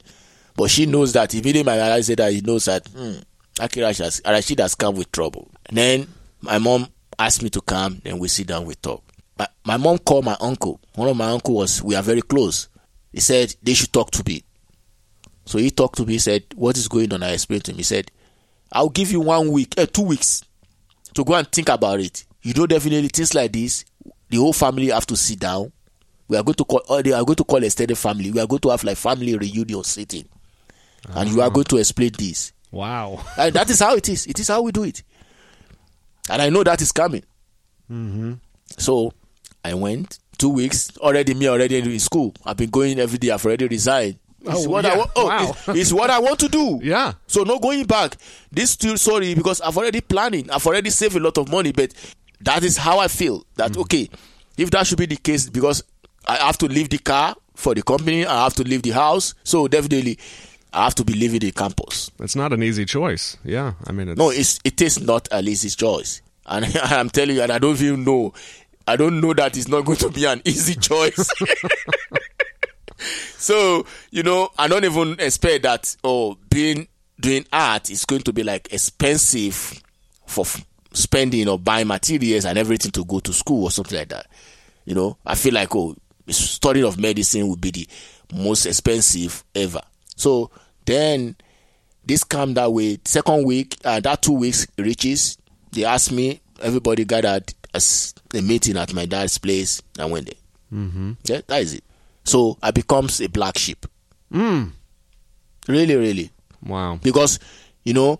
[0.55, 3.15] But she knows that immediately my dad said that he knows that hmm,
[3.59, 5.49] Akira has has come with trouble.
[5.67, 6.07] And then
[6.41, 9.03] my mom asked me to come, then we sit down, we talk.
[9.38, 10.79] My, my mom called my uncle.
[10.95, 12.69] One of my uncle was we are very close.
[13.11, 14.43] He said they should talk to me.
[15.45, 17.23] So he talked to me, he said, What is going on?
[17.23, 17.77] I explained to him.
[17.77, 18.11] He said,
[18.71, 20.43] I'll give you one week, uh, two weeks
[21.13, 22.25] to go and think about it.
[22.41, 23.86] You know, definitely things like this,
[24.30, 25.71] the whole family have to sit down.
[26.28, 28.32] We are going to call, or they are going to call extended family.
[28.32, 30.28] We are going to have like family reunion sitting.
[31.13, 32.51] And you are going to explain this.
[32.71, 33.23] wow.
[33.38, 34.25] And that is how it is.
[34.25, 35.04] It is how we do it.
[36.30, 37.23] And I know that is coming.
[38.78, 39.13] So
[39.63, 41.36] I went two weeks already.
[41.36, 42.34] Me already in school.
[42.43, 43.30] I've been going every day.
[43.30, 44.17] I've already resigned.
[44.47, 45.12] It's Oh, what I want.
[45.15, 45.55] Oh, Wow.
[45.67, 46.79] it's, it's what I want to do.
[46.84, 47.13] Yeah.
[47.27, 48.15] So no going back.
[48.51, 50.49] This still sorry because I've already planning.
[50.51, 51.71] I've already saved a lot of money.
[51.71, 51.93] But
[52.41, 53.45] that is how I feel.
[53.55, 53.81] That Mm.
[53.81, 54.10] okay,
[54.58, 55.84] if that should be the case, because
[56.27, 58.25] I have to leave the car for the company.
[58.25, 59.34] I have to leave the house.
[59.43, 60.17] So definitely,
[60.73, 62.12] I have to be leaving the campus.
[62.19, 63.38] It's not an easy choice.
[63.45, 63.73] Yeah.
[63.88, 67.41] I mean, it's, No, it's it is not a easy choice, and I'm telling you,
[67.41, 68.34] and I don't even know.
[68.88, 71.27] I don't know that it's not going to be an easy choice.
[73.37, 75.95] so you know, I don't even expect that.
[76.03, 76.87] Oh, being
[77.19, 79.81] doing art is going to be like expensive
[80.25, 84.09] for f- spending or buying materials and everything to go to school or something like
[84.09, 84.27] that.
[84.85, 85.95] You know, I feel like oh,
[86.29, 87.87] studying of medicine would be the
[88.33, 89.81] most expensive ever.
[90.15, 90.51] So
[90.85, 91.35] then
[92.05, 92.99] this come that way.
[93.05, 95.37] Second week, uh, that two weeks reaches.
[95.71, 96.41] They asked me.
[96.61, 99.81] Everybody gathered as a meeting at my dad's place.
[99.99, 100.79] I went there.
[100.79, 101.11] Mm-hmm.
[101.25, 101.83] Yeah, that is it.
[102.25, 103.85] So I becomes a black sheep.
[104.33, 104.71] Mm.
[105.67, 106.29] Really, really,
[106.65, 106.99] Wow.
[107.01, 107.39] because
[107.83, 108.19] you know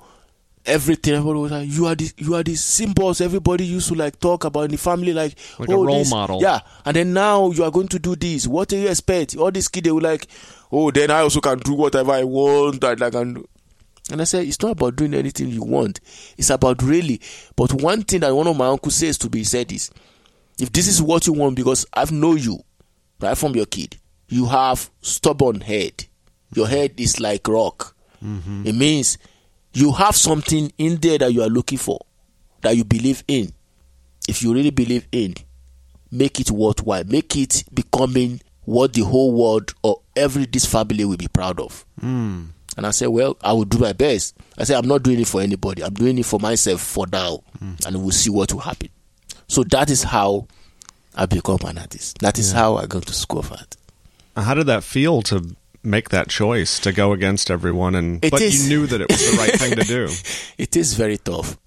[0.66, 1.14] everything.
[1.14, 4.46] Everybody was like, "You are the you are the symbols." Everybody used to like talk
[4.46, 6.42] about in the family, like, Like a oh, role this- model.
[6.42, 8.48] Yeah, and then now you are going to do this.
[8.48, 9.36] What do you expect?
[9.38, 10.28] All these kids they were like,
[10.72, 13.48] "Oh, then I also can do whatever I want." And I can do.
[14.12, 16.00] And I said, it's not about doing anything you want.
[16.38, 17.20] It's about really.
[17.56, 19.90] But one thing that one of my uncles says to me said is,
[20.60, 22.60] if this is what you want, because I've know you
[23.22, 23.98] right from your kid,
[24.28, 26.06] you have stubborn head.
[26.54, 27.96] Your head is like rock.
[28.24, 28.68] Mm-hmm.
[28.68, 29.18] It means
[29.74, 32.00] you have something in there that you are looking for,
[32.62, 33.52] that you believe in.
[34.28, 35.36] If you really believe in,
[36.12, 37.04] make it worthwhile.
[37.04, 41.86] Make it becoming what the whole world or every this family will be proud of.
[42.02, 42.48] Mm.
[42.78, 44.36] And I said, Well, I will do my best.
[44.58, 45.84] I said, I'm not doing it for anybody.
[45.84, 47.44] I'm doing it for myself for now.
[47.62, 47.86] Mm.
[47.86, 48.90] And we'll see what will happen.
[49.48, 50.48] So that is how
[51.16, 52.20] I become an artist.
[52.20, 53.76] That is how I got to school of art.
[54.36, 58.42] How did that feel to make that choice to go against everyone and It but
[58.42, 60.10] is- you knew that it was the right thing to do.
[60.58, 61.58] It is very tough.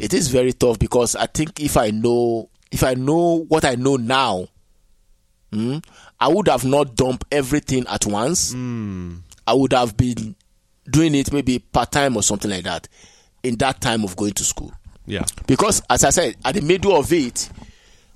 [0.00, 3.74] It is very tough because I think if I know if I know what I
[3.74, 4.46] know now,
[5.52, 5.84] mm,
[6.20, 8.54] I would have not dumped everything at once.
[8.54, 10.36] I would have been
[10.88, 12.86] doing it maybe part time or something like that
[13.42, 14.72] in that time of going to school.
[15.06, 15.24] Yeah.
[15.48, 17.48] Because as I said, at the middle of it,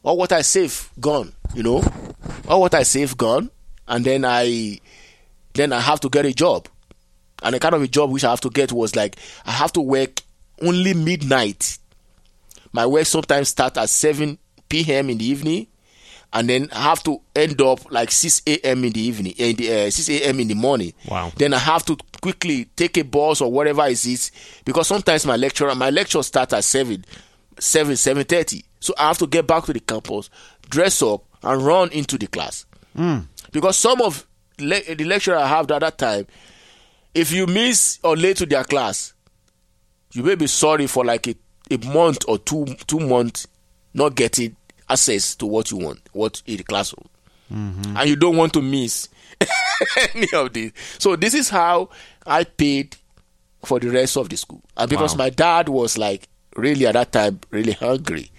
[0.03, 1.83] all what I save gone, you know,
[2.49, 3.51] all what I save gone,
[3.87, 4.81] and then I,
[5.55, 6.69] then I have to get a job,
[7.43, 9.73] and the kind of a job which I have to get was like I have
[9.73, 10.23] to work
[10.63, 11.79] only midnight.
[12.73, 15.11] My work sometimes start at seven p.m.
[15.11, 15.67] in the evening,
[16.33, 18.85] and then I have to end up like six a.m.
[18.85, 20.39] in the evening, in the uh, six a.m.
[20.39, 20.93] in the morning.
[21.09, 21.33] Wow.
[21.37, 24.31] Then I have to quickly take a bus or whatever it is
[24.65, 27.05] because sometimes my lecturer, my lecture start at seven,
[27.61, 28.65] seven, seven thirty.
[28.81, 30.31] So I have to get back to the campus,
[30.69, 32.65] dress up, and run into the class.
[32.97, 33.19] Hmm.
[33.53, 34.27] Because some of
[34.59, 36.27] le- the lecturer I have at that time,
[37.15, 39.13] if you miss or late to their class,
[40.13, 41.35] you may be sorry for like a,
[41.71, 43.47] a month or two two months
[43.95, 44.57] not getting
[44.89, 47.07] access to what you want, what in the classroom,
[47.53, 47.97] mm-hmm.
[47.97, 49.09] and you don't want to miss
[50.15, 50.73] any of this.
[50.99, 51.91] So this is how
[52.27, 52.97] I paid
[53.65, 55.25] for the rest of the school, and because Wow.
[55.25, 58.31] my dad was like really at that time really hungry,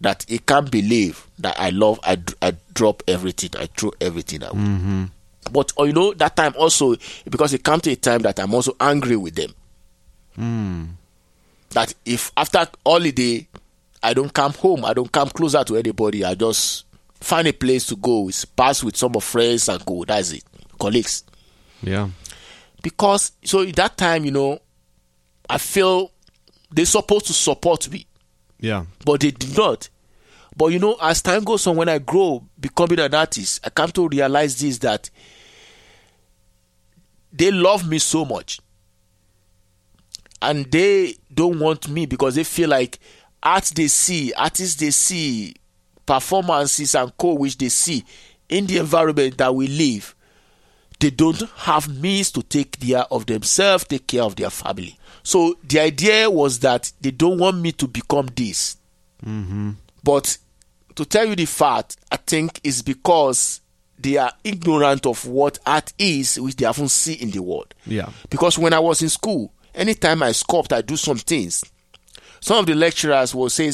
[0.00, 4.52] that he can't believe that I love I, I drop everything, I throw everything away.
[4.52, 5.04] Mm-hmm.
[5.50, 6.96] But oh, you know that time also
[7.28, 9.52] because it came to a time that I'm also angry with them.
[10.38, 10.88] Mm.
[11.70, 13.46] That if after holiday
[14.02, 16.84] I don't come home, I don't come closer to anybody, I just
[17.20, 20.04] find a place to go, pass with some of friends and go.
[20.04, 20.44] That's it,
[20.78, 21.24] colleagues.
[21.82, 22.08] Yeah.
[22.82, 24.58] Because so at that time, you know,
[25.48, 26.10] I feel
[26.72, 28.06] they're supposed to support me
[28.60, 28.84] Yeah.
[29.04, 29.88] but they did not.
[30.56, 33.90] But you know, as time goes on, when I grow, becoming an artist, I come
[33.92, 35.08] to realize this that
[37.32, 38.60] they love me so much.
[40.40, 42.98] And they don't want me because they feel like
[43.42, 45.54] art they see, artists they see,
[46.04, 48.04] performances and co which they see
[48.48, 50.14] in the environment that we live,
[51.00, 54.98] they don't have means to take care of themselves, take care of their family.
[55.22, 58.76] So the idea was that they don't want me to become this.
[59.24, 59.72] Mm-hmm.
[60.02, 60.38] But
[60.96, 63.60] to tell you the fact, I think is because
[63.98, 67.74] they are ignorant of what art is, which they haven't seen in the world.
[67.86, 68.10] Yeah.
[68.30, 71.64] Because when I was in school, anytime I sculpt, I do some things.
[72.40, 73.70] Some of the lecturers will say,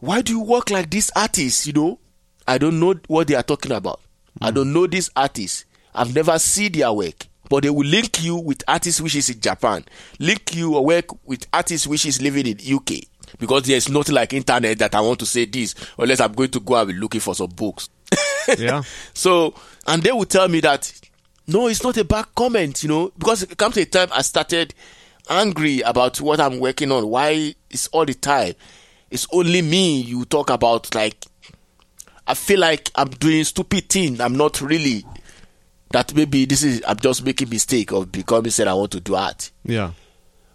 [0.00, 1.98] "Why do you work like this artist?" You know,
[2.48, 4.00] I don't know what they are talking about.
[4.40, 4.54] I mm.
[4.54, 5.64] don't know these artists.
[5.94, 7.26] I've never seen their work.
[7.54, 9.84] But they will link you with artists which is in Japan,
[10.18, 13.02] link you or work with artists which is living in UK.
[13.38, 16.58] Because there's nothing like internet that I want to say this, unless I'm going to
[16.58, 17.90] go and be looking for some books.
[18.58, 18.82] Yeah.
[19.14, 19.54] So,
[19.86, 20.92] and they will tell me that,
[21.46, 24.22] no, it's not a bad comment, you know, because it comes to a time I
[24.22, 24.74] started
[25.30, 27.06] angry about what I'm working on.
[27.06, 28.54] Why it's all the time?
[29.12, 30.92] It's only me you talk about.
[30.92, 31.24] Like,
[32.26, 34.20] I feel like I'm doing stupid thing.
[34.20, 35.04] I'm not really.
[35.94, 39.14] That maybe this is I'm just making mistake of becoming said I want to do
[39.14, 39.52] art.
[39.64, 39.92] Yeah.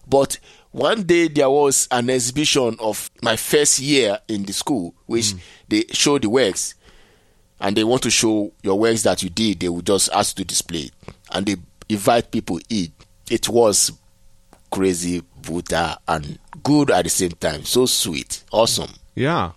[0.06, 0.38] But
[0.72, 5.40] one day there was an exhibition of my first year in the school, which mm.
[5.70, 6.76] they show the works,
[7.62, 9.62] and they want to show your works that you did.
[9.62, 10.94] They will just ask to display, it.
[11.32, 11.56] and they
[11.88, 12.92] invite people in.
[13.32, 13.94] It was
[14.70, 17.64] crazy, brutal, and good at the same time.
[17.64, 18.92] So sweet, awesome.
[19.16, 19.52] Yeah.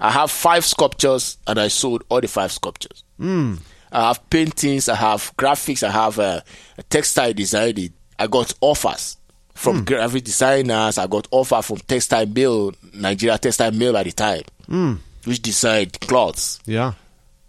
[0.00, 3.04] I have five sculptures, and I sold all the five sculptures.
[3.20, 3.60] Mm.
[3.94, 6.40] I have paintings, I have graphics, I have uh,
[6.76, 7.90] a textile design.
[8.18, 9.16] I got offers
[9.54, 10.98] from graphic designers.
[10.98, 16.58] I got offer from Textile Mill, Nigeria Textile Mill at the time, which designed clothes
[16.66, 16.94] Yeah.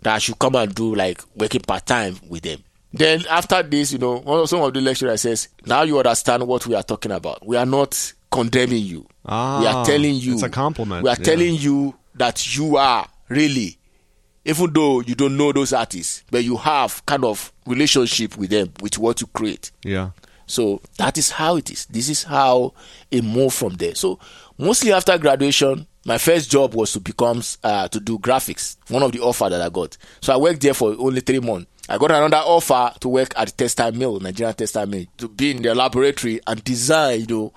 [0.01, 2.59] that I should come and do like working part time with them.
[2.93, 6.47] Then after this, you know, one of some of the lecturers says, "Now you understand
[6.47, 7.45] what we are talking about.
[7.45, 8.99] We are not condemning you.
[8.99, 10.33] we Ah, are telling you.
[10.33, 11.25] it's a compliment, We are yeah.
[11.25, 13.77] telling you that you are really,
[14.45, 18.71] even though you don't know those artists, but you have kind of relationship with them,
[18.81, 19.71] with what you create.
[19.83, 20.11] Yeah.
[20.47, 21.85] So that is how it is.
[21.87, 22.73] This is how
[23.09, 23.95] it moved from there.
[23.95, 24.19] So
[24.57, 28.77] mostly after graduation, my first job was to become uh, to do graphics.
[28.89, 29.97] One of the offer that I got.
[30.21, 31.67] So I worked there for only three months.
[31.89, 35.61] I got another offer to work at textile mill, Nigerian textile mill, to be in
[35.61, 37.53] the laboratory and design, you know,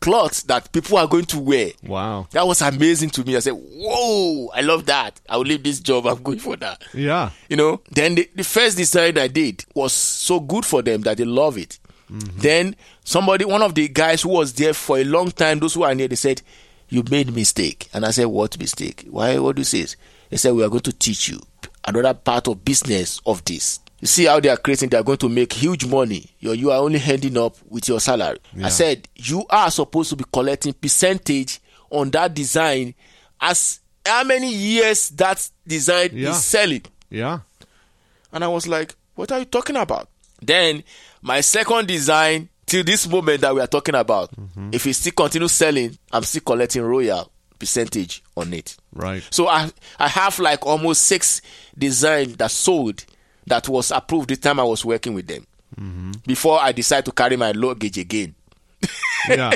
[0.00, 1.70] clothes that people are going to wear.
[1.82, 2.26] Wow.
[2.30, 3.36] That was amazing to me.
[3.36, 5.20] I said, "Whoa, I love that.
[5.28, 6.06] I will leave this job.
[6.06, 7.30] I'm going for that." Yeah.
[7.48, 11.18] you know then the, the first design i did was so good for them that
[11.18, 11.78] they love it
[12.10, 12.38] mm-hmm.
[12.38, 15.82] then somebody one of the guys who was there for a long time those who
[15.82, 16.40] are near they said
[16.88, 19.86] you made mistake and i said what mistake why what do you say
[20.30, 21.40] they said we are going to teach you
[21.86, 25.18] another part of business of this you see how they are creating they are going
[25.18, 28.66] to make huge money you you are only ending up with your salary Yeah.
[28.66, 31.60] i said you are supposed to be collecting percentage
[31.90, 32.94] on that design
[33.40, 36.30] as how many years that design Yeah.
[36.30, 37.40] is selling Yeah.
[38.32, 40.08] and I was like, what are you talking about?
[40.40, 40.82] Then
[41.20, 44.30] my second design till this moment that we are talking about.
[44.36, 44.70] Mm-hmm.
[44.72, 48.76] If he still continue selling, I'm still collecting royal percentage on it.
[48.94, 49.22] Right.
[49.30, 51.42] So I I have like almost six
[51.76, 53.04] design that sold
[53.50, 55.46] that was approved the time I was working with them.
[56.26, 58.34] Before I decide to carry my luggage again.
[59.28, 59.52] Yeah.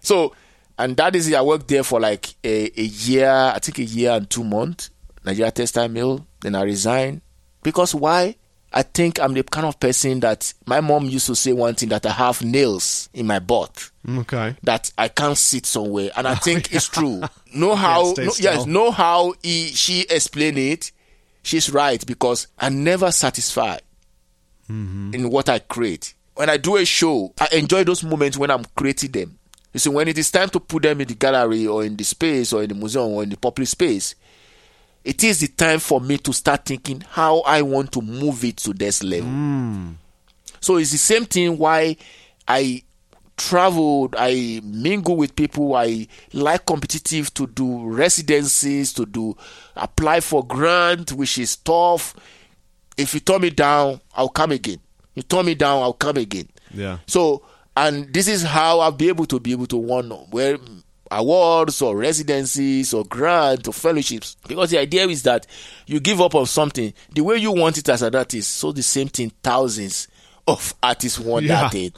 [0.00, 0.34] So
[0.78, 1.34] and that is it.
[1.34, 4.90] I worked there for like a, a year, I think a year and two months,
[5.24, 6.26] Nigeria Textile Mill.
[6.40, 7.20] Then I resigned.
[7.62, 8.36] Because why?
[8.72, 11.88] I think I'm the kind of person that my mom used to say one thing
[11.88, 14.56] that I have nails in my butt okay.
[14.62, 17.22] that I can't sit somewhere, and I think it's true.
[17.54, 18.14] Know how?
[18.16, 20.92] no- yes, know how he, she explained it.
[21.48, 23.80] She's right because I'm never satisfied
[24.70, 25.14] Mm-hmm.
[25.14, 26.12] in what I create.
[26.34, 29.38] When I do a show, I enjoy those moments when I'm creating them.
[29.72, 32.04] You see, when it is time to put them in the gallery or in the
[32.04, 34.14] space or in the museum or in the public space,
[35.04, 38.58] it is the time for me to start thinking how I want to move it
[38.58, 39.30] to this level.
[40.60, 41.96] So it's the same thing why
[42.46, 42.82] I
[43.38, 49.36] traveled, I mingle with people, I like competitive to do residencies, to do
[49.76, 52.14] apply for grant, which is tough.
[52.96, 54.80] If you turn me down, I'll come again.
[55.14, 56.48] You turn me down, I'll come again.
[56.74, 56.98] Yeah.
[57.06, 57.42] So,
[57.76, 60.58] and this is how I'll be able to be able to win where
[61.10, 64.36] awards or residencies or grants or fellowships.
[64.46, 65.46] Because the idea is that
[65.86, 68.50] you give up on something the way you want it as an artist.
[68.50, 70.08] So the same thing, thousands
[70.46, 71.62] of artists want Yeah.
[71.62, 71.92] that thing.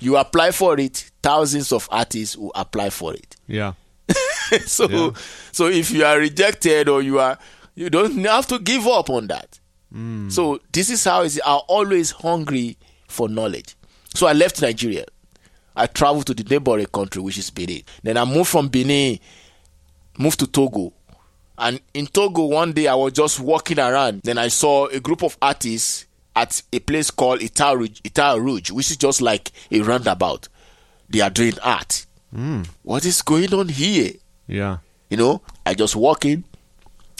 [0.00, 3.36] You apply for it, thousands of artists will apply for it.
[3.46, 3.72] Yeah.
[4.66, 5.10] so, Yeah.
[5.52, 7.38] so if you are rejected or you are,
[7.74, 9.58] you don't have to give up on that.
[9.92, 10.28] Hmm.
[10.28, 12.76] So this is how it's, I'm always hungry
[13.08, 13.74] for knowledge.
[14.14, 15.04] So I left Nigeria.
[15.74, 17.82] I traveled to the neighboring country, which is Benin.
[18.02, 19.18] Then I moved from Benin,
[20.18, 20.92] moved to Togo.
[21.58, 24.22] And in Togo, one day I was just walking around.
[24.24, 26.05] Then I saw a group of artists
[26.36, 30.48] at a place called Étoile Rouge, Étoile Rouge which is just like a roundabout.
[31.08, 32.06] They are doing art.
[32.82, 34.12] What is going on here?
[34.46, 34.78] Yeah.
[35.08, 36.44] You know, I just walk in.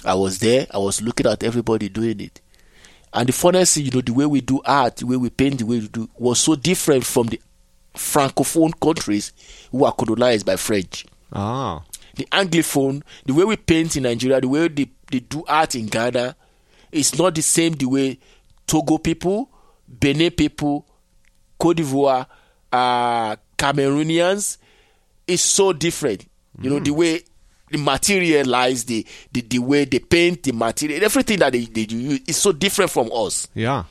[0.05, 0.67] I was there.
[0.71, 2.41] I was looking at everybody doing it.
[3.15, 5.59] And the funniest thing, you know, the way we do art, the way we paint,
[5.61, 7.41] the way we do, was so different from the
[7.95, 9.33] francophone countries
[9.71, 11.07] who are colonized by French.
[11.33, 11.83] Ah.
[12.17, 15.87] The anglophone, the way we paint in Nigeria, the way they, they do art in
[15.87, 16.37] Ghana,
[16.93, 18.19] is not the same the way
[18.67, 19.49] Togo people,
[19.89, 20.87] Benin people,
[21.59, 22.27] Cote d'Ivoire,
[22.73, 24.59] uh, Cameroonians
[25.27, 26.27] is so different.
[26.61, 27.21] You know, the way
[27.71, 31.85] the material lies, the, the the way they paint, the material, everything that they, they
[31.85, 33.49] do is so different from us.
[33.55, 33.85] Yeah.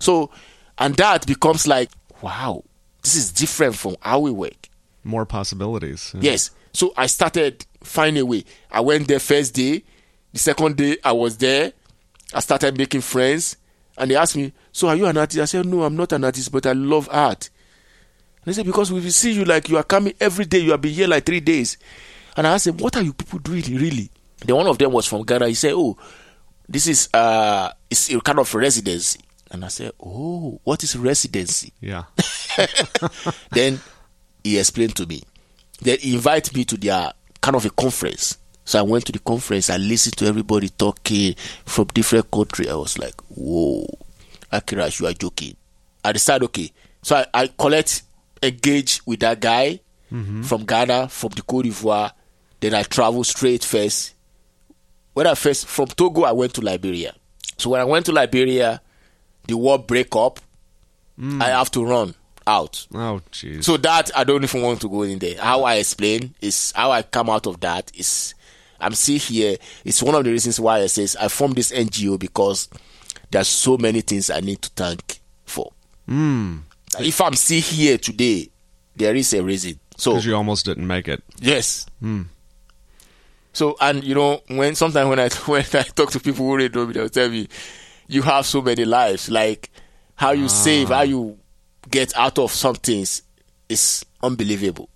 [0.00, 0.30] So,
[0.78, 2.64] and that becomes like, wow,
[3.02, 4.68] this is different from how we work.
[5.04, 6.14] More possibilities.
[6.18, 6.50] Yes.
[6.72, 8.44] So I started finding a way.
[8.70, 9.82] I went there first day.
[10.32, 11.72] The second day I was there.
[12.32, 13.56] I started making friends.
[14.00, 15.38] And they asked me, So are you an artist?
[15.40, 17.50] I said, No, I'm not an artist, but I love art.
[18.38, 20.80] And they said, Because we see you like you are coming every day, you have
[20.80, 21.76] been here like three days.
[22.34, 24.10] And I asked them, What are you people doing really?
[24.38, 25.48] Then one of them was from Ghana.
[25.48, 25.98] He said, Oh,
[26.66, 29.20] this is uh it's a kind of residency.
[29.50, 31.74] And I said, Oh, what is residency?
[31.82, 32.04] Yeah.
[33.50, 33.80] then
[34.42, 35.22] he explained to me.
[35.82, 38.38] They invite me to their kind of a conference.
[38.70, 39.68] So I went to the conference.
[39.68, 41.34] I listened to everybody talking
[41.66, 42.68] from different countries.
[42.68, 43.84] I was like, whoa,
[44.52, 45.56] Akirash, you are joking.
[46.04, 46.70] I decided, okay.
[47.02, 48.04] So I, I collect,
[48.40, 49.80] engage with that guy
[50.12, 50.42] mm-hmm.
[50.42, 52.12] from Ghana, from the Cote d'Ivoire.
[52.60, 54.14] Then I travel straight first.
[55.14, 57.16] When I first, from Togo, I went to Liberia.
[57.58, 58.80] So when I went to Liberia,
[59.48, 60.38] the war break up.
[61.18, 61.42] Mm.
[61.42, 62.14] I have to run
[62.46, 62.86] out.
[62.94, 63.64] Oh, jeez.
[63.64, 65.40] So that I don't even want to go in there.
[65.40, 68.34] How I explain is how I come out of that is
[68.80, 69.56] I'm still here.
[69.84, 72.68] It's one of the reasons why I says I formed this NGO because
[73.30, 75.72] there's so many things I need to thank for.
[76.06, 76.58] Hmm.
[76.98, 78.48] If I'm still here today,
[78.96, 79.78] there is a reason.
[79.96, 81.22] So Because you almost didn't make it.
[81.40, 81.86] yes.
[83.52, 86.68] So and you know when sometimes when I when I talk to people who really
[86.68, 87.48] know me, they'll tell me,
[88.08, 89.28] "You have so many lives.
[89.28, 89.70] Like
[90.16, 91.38] how you save, how you
[91.90, 93.22] get out of some things
[93.68, 94.88] is unbelievable."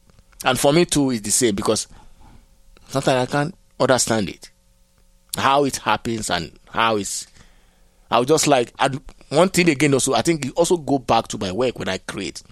[0.44, 1.88] And for me too, it's the same because
[2.88, 4.50] sometimes I can't understand it,
[5.36, 7.26] how it happens and how it's.
[8.10, 9.00] I was just like, and
[9.30, 11.98] one thing again also, I think it also go back to my work when I
[11.98, 12.42] create.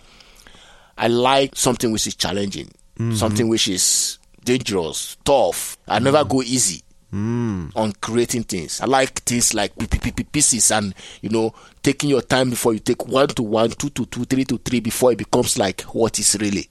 [0.99, 2.67] I like something which is challenging,
[2.99, 3.15] mm-hmm.
[3.15, 5.77] something which is dangerous, tough.
[5.87, 6.29] I never mm-hmm.
[6.29, 7.71] go easy mm.
[7.77, 8.81] on creating things.
[8.81, 12.51] I like things like p- p- p- p- pieces and you know taking your time
[12.51, 15.59] before you take one to one, two to two, three to three before it becomes
[15.59, 16.69] like what is really.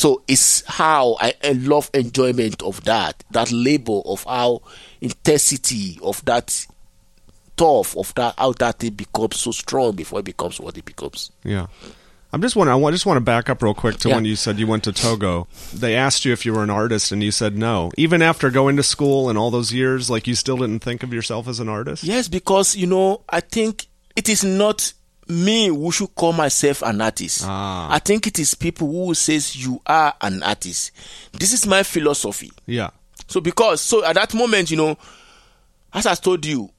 [0.00, 4.62] So it's how I, love enjoyment of that, that labor of how
[5.02, 6.66] intensity of that
[7.54, 11.30] tough of that how that thing becomes so strong before it becomes what it becomes.
[11.44, 11.66] Yeah.
[12.32, 12.82] I'm just wondering.
[12.82, 14.14] I just want to back up real quick to Yeah.
[14.14, 15.46] when you said you went to Togo.
[15.74, 17.90] They asked you if you were an artist, and you said no.
[17.98, 21.12] Even after going to school and all those years, like you still didn't think of
[21.12, 22.04] yourself as an artist.
[22.04, 23.86] Yes, because you know, I think
[24.16, 24.94] it is not
[25.30, 27.42] me who should call myself an artist.
[27.44, 27.88] Ah.
[27.90, 30.92] I think it is people who says you are an artist.
[31.32, 32.50] This is my philosophy.
[32.66, 32.90] Yeah.
[33.26, 34.96] So because so at that moment, you know,
[35.92, 36.70] as I told you,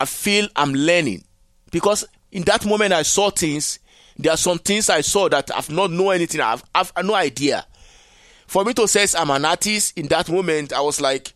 [0.00, 1.24] I feel I'm learning
[1.70, 3.78] because in that moment I saw things.
[4.20, 6.40] There are some things I saw that I've not know anything.
[6.40, 7.64] I've I've no idea.
[8.48, 11.32] For me to say I'm an artist in that moment, I was like,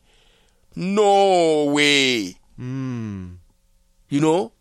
[0.74, 2.34] no way.
[4.08, 4.52] You know,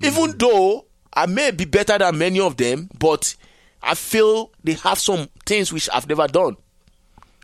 [0.00, 3.34] even though I may be better than many of them, but
[3.82, 6.56] I feel they have some things which I've never done.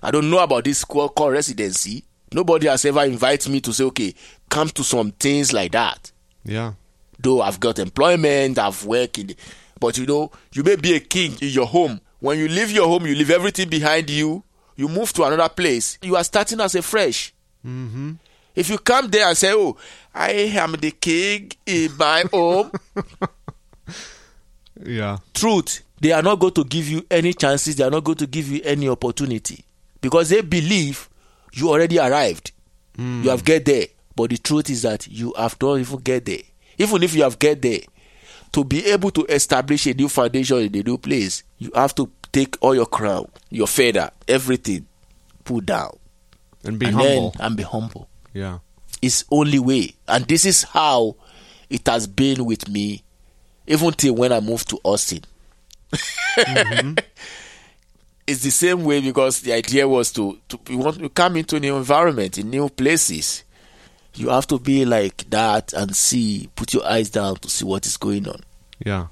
[0.03, 2.05] I don't know about this call, call residency.
[2.33, 4.15] Nobody has ever invited me to say, okay,
[4.49, 6.13] come to some things like that.
[6.45, 6.75] Yeah.
[7.19, 9.35] Though I've got employment, I've worked in,
[9.81, 12.01] but you know, you may be a king in your home.
[12.21, 14.45] When you leave your home, you leave everything behind you.
[14.77, 15.99] You move to another place.
[16.03, 17.35] You are starting as a fresh.
[17.67, 18.13] Mm-hmm.
[18.55, 19.77] If you come there and say, "Oh,
[20.15, 22.71] I am the king in my home,"
[24.85, 25.19] Yeah.
[25.35, 27.75] truth, they are not going to give you any chances.
[27.77, 29.65] They are not going to give you any opportunity
[30.01, 31.09] because they believe
[31.53, 32.53] you already arrived.
[32.95, 33.23] Hmm.
[33.25, 36.43] You have get there, but the truth is that you have not even get there.
[36.79, 37.81] Even if you have get there,
[38.53, 42.09] to be able to establish a new foundation in a new place, you have to
[42.33, 44.87] take all your crown, your feather, everything,
[45.45, 45.91] put down,
[46.65, 47.35] And be and humble.
[47.41, 48.09] and be humble.
[48.33, 48.59] yeah.
[49.03, 51.17] It's only way, and this is how
[51.71, 53.03] it has been with me,
[53.69, 55.21] even till when I moved to Austin.
[56.37, 56.95] Mm-hmm.
[58.27, 61.57] it's the same way because the idea was to to you want to come into
[61.57, 63.45] a new environment in new places.
[64.15, 67.87] You have to be like that and see, put your eyes down to see what
[67.87, 68.41] is going on
[68.85, 69.07] Yeah.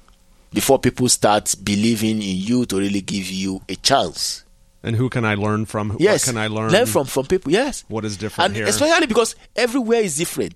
[0.51, 4.43] before people start believing in you to really give you a chance.
[4.83, 5.95] And who can I learn from?
[5.99, 6.71] Yes, What can I learn?
[6.71, 7.51] Learn from from people.
[7.53, 8.65] Yes, What is different and here?
[8.65, 10.55] especially because everywhere is different.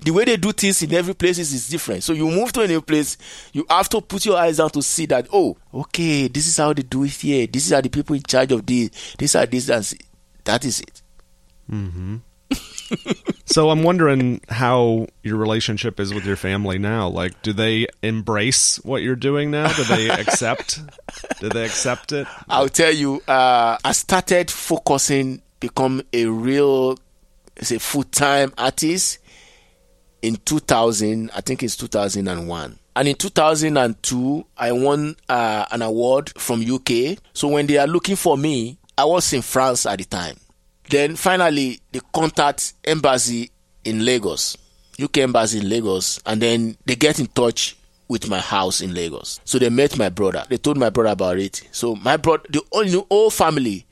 [0.00, 2.04] The way they do things in every place is, is different.
[2.04, 3.16] So you move to a new place,
[3.52, 5.28] you have to put your eyes down to see that.
[5.32, 7.46] Oh, okay, this is how they do it here.
[7.46, 8.90] This are the people in charge of this.
[9.18, 9.94] These are this and
[10.44, 11.02] that is it.
[13.44, 17.08] So I'm wondering how your relationship is with your family now.
[17.08, 19.72] Like, do they embrace what you're doing now?
[19.72, 20.80] Do they accept?
[21.40, 22.26] do they accept it?
[22.48, 26.98] I'll tell you, uh, I started focusing, become a real,
[27.62, 29.18] say, full time artist
[30.22, 31.30] in 2000.
[31.34, 32.78] I think it's 2001.
[32.96, 37.18] And in 2002, I won uh, an award from UK.
[37.32, 40.36] So when they are looking for me, I was in France at the time.
[40.90, 43.50] Then finally, they contact embassy
[43.84, 44.56] in Lagos,
[45.00, 47.76] UK embassy in Lagos, and then they get in touch
[48.08, 49.40] with my house in Lagos.
[49.44, 50.44] So they met my brother.
[50.48, 51.62] They told my brother about it.
[51.72, 53.86] So my brother, the only whole family,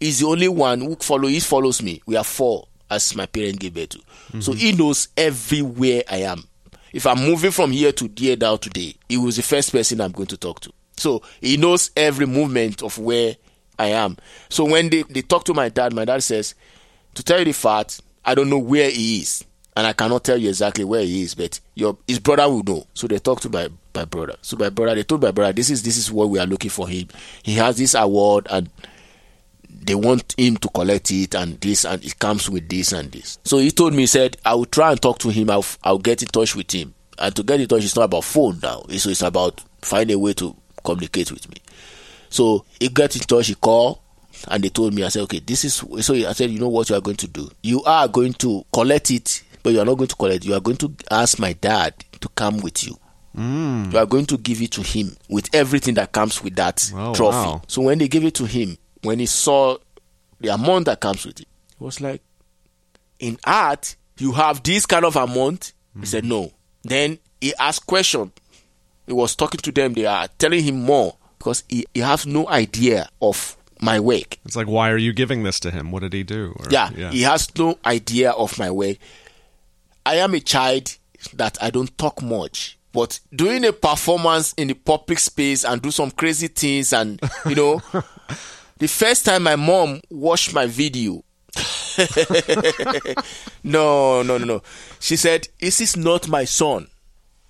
[0.00, 1.28] is the only one who follow.
[1.28, 2.00] He follows me.
[2.06, 3.98] We are four, as my parents gave birth to.
[3.98, 4.40] Mm-hmm.
[4.40, 6.44] So he knows everywhere I am.
[6.92, 10.12] If I'm moving from here to there down today, he was the first person I'm
[10.12, 10.72] going to talk to.
[10.96, 13.36] So he knows every movement of where
[13.78, 14.16] I am.
[14.48, 16.54] So when they, they talk to my dad, my dad says,
[17.14, 19.44] To tell you the fact, I don't know where he is.
[19.76, 22.84] And I cannot tell you exactly where he is, but your his brother will know.
[22.94, 24.34] So they talk to my, my brother.
[24.42, 26.70] So my brother, they told my brother, this is this is what we are looking
[26.70, 27.06] for him.
[27.44, 28.68] He has this award and
[29.88, 33.38] they want him to collect it and this and it comes with this and this.
[33.44, 35.50] So he told me, he said, I will try and talk to him.
[35.50, 36.94] I'll, I'll get in touch with him.
[37.18, 38.82] And to get in touch, it's not about phone now.
[38.88, 41.56] It's, it's about find a way to communicate with me.
[42.30, 43.98] So he got in touch, he called,
[44.48, 45.74] and they told me, I said, okay, this is,
[46.04, 47.50] so I said, you know what you are going to do?
[47.62, 50.44] You are going to collect it, but you are not going to collect.
[50.44, 52.96] You are going to ask my dad to come with you.
[53.36, 53.92] Mm.
[53.92, 57.14] You are going to give it to him with everything that comes with that Oh,
[57.14, 57.36] trophy.
[57.36, 57.62] wow.
[57.66, 59.76] So when they gave it to him, when he saw
[60.40, 62.22] the amount that comes with it, he was like,
[63.18, 65.72] in art, you have this kind of amount?
[65.98, 66.52] He said, no.
[66.84, 68.30] Then he asked question.
[69.06, 69.94] He was talking to them.
[69.94, 74.38] They are telling him more because he, he has no idea of my work.
[74.44, 75.90] It's like, why are you giving this to him?
[75.90, 76.54] What did he do?
[76.56, 78.98] Or- Yeah, he has no idea of my work.
[80.06, 80.96] I am a child
[81.34, 85.90] that I don't talk much, but doing a performance in the public space and do
[85.90, 87.82] some crazy things, and you know,
[88.78, 91.22] the first time my mom watched my video.
[93.64, 94.62] no, no, no, no.
[95.00, 96.88] She said, "This is not my son."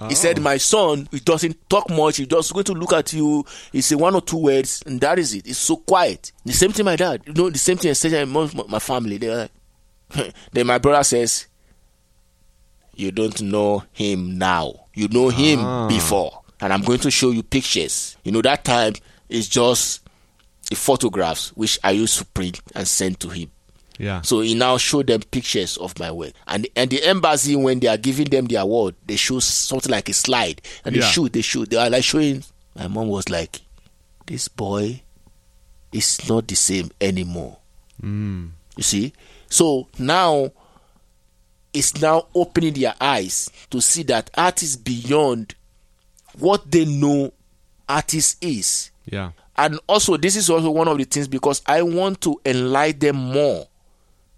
[0.08, 2.18] He said, "My son, he doesn't talk much.
[2.18, 3.44] He just going to look at you.
[3.72, 5.46] He say one or two words, and that is it.
[5.46, 7.22] It's so quiet." The same thing, my dad.
[7.26, 7.90] You know, the same thing.
[7.90, 9.18] Especially my my family.
[9.18, 9.50] They like,
[10.52, 11.46] then my brother says,
[12.94, 14.86] "You don't know him now.
[14.94, 15.88] You know him Ah.
[15.88, 18.16] before." and I'm going to show you pictures.
[18.24, 18.94] You know, that time
[19.28, 20.00] is just
[20.70, 23.50] the photographs which I used to print and send to him.
[23.98, 24.20] Yeah.
[24.22, 26.32] So he now showed them pictures of my work.
[26.46, 30.08] And and the embassy, when they are giving them the award, they show something like
[30.08, 30.62] a slide.
[30.84, 31.06] And they Yeah.
[31.10, 31.70] shoot, they shoot.
[31.70, 32.44] They are like showing.
[32.76, 33.60] My mom was like,
[34.26, 35.02] This boy
[35.90, 37.56] is not the same anymore.
[38.02, 38.50] Mm.
[38.76, 39.12] You see?
[39.48, 40.52] So now
[41.72, 45.54] it's now opening their eyes to see that art is beyond
[46.38, 47.32] what they know
[47.88, 48.90] artist is.
[49.06, 49.32] Yeah.
[49.58, 53.16] And also, this is also one of the things because I want to enlighten them
[53.16, 53.66] more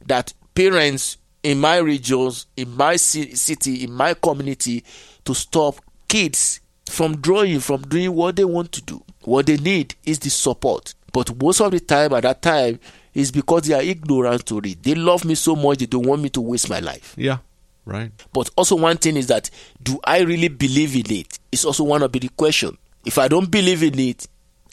[0.07, 4.83] that parents in my regions, in my city, in my community,
[5.27, 5.77] to stop
[6.09, 9.03] kids from drawing, from doing what they want to do.
[9.25, 10.95] What they need is the support.
[11.13, 12.81] But most of the time, at that time,
[13.13, 14.83] is because they are ignorant to it.
[14.83, 17.15] They love me so much, they don't want me to waste my life.
[17.19, 17.39] Yeah.
[17.85, 18.13] Right.
[18.33, 19.51] But also, one thing is that
[19.83, 21.39] do I really believe in it?
[21.53, 22.79] It's also one of the question.
[23.05, 24.27] If I don't believe in it,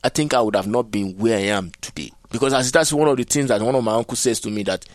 [0.04, 2.12] I think I would have not been where I am today.
[2.32, 4.64] Because as that's one of the things that one of my uncles says to me
[4.64, 4.86] that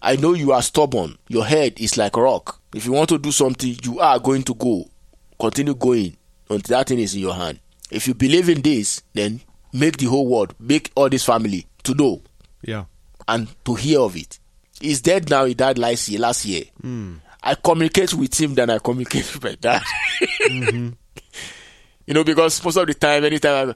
[0.00, 1.18] I know you are stubborn.
[1.28, 2.60] Your head is like rock.
[2.74, 4.88] If you want to do something, you are going to go.
[5.40, 6.16] Continue going
[6.50, 7.58] until that thing is in your hand.
[7.90, 9.40] If you believe in this, then
[9.72, 12.22] make the whole world, make all this family to know
[12.62, 12.84] Yeah.
[13.26, 14.38] and to hear of it.
[14.80, 15.46] He's dead now.
[15.46, 16.20] He died last year.
[16.20, 17.14] Last year, hmm.
[17.42, 19.82] I communicate with him than I communicate with my dad.
[20.48, 20.88] Mm-hmm.
[22.06, 23.74] You know, because most of the time, anytime I,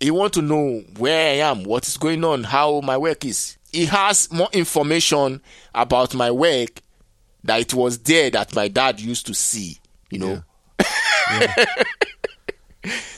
[0.00, 3.56] he want to know where I am, what is going on, how my work is.
[3.72, 5.40] He has more information
[5.74, 6.80] about my work
[7.44, 9.78] that it was there that my dad used to see.
[10.10, 10.42] You know,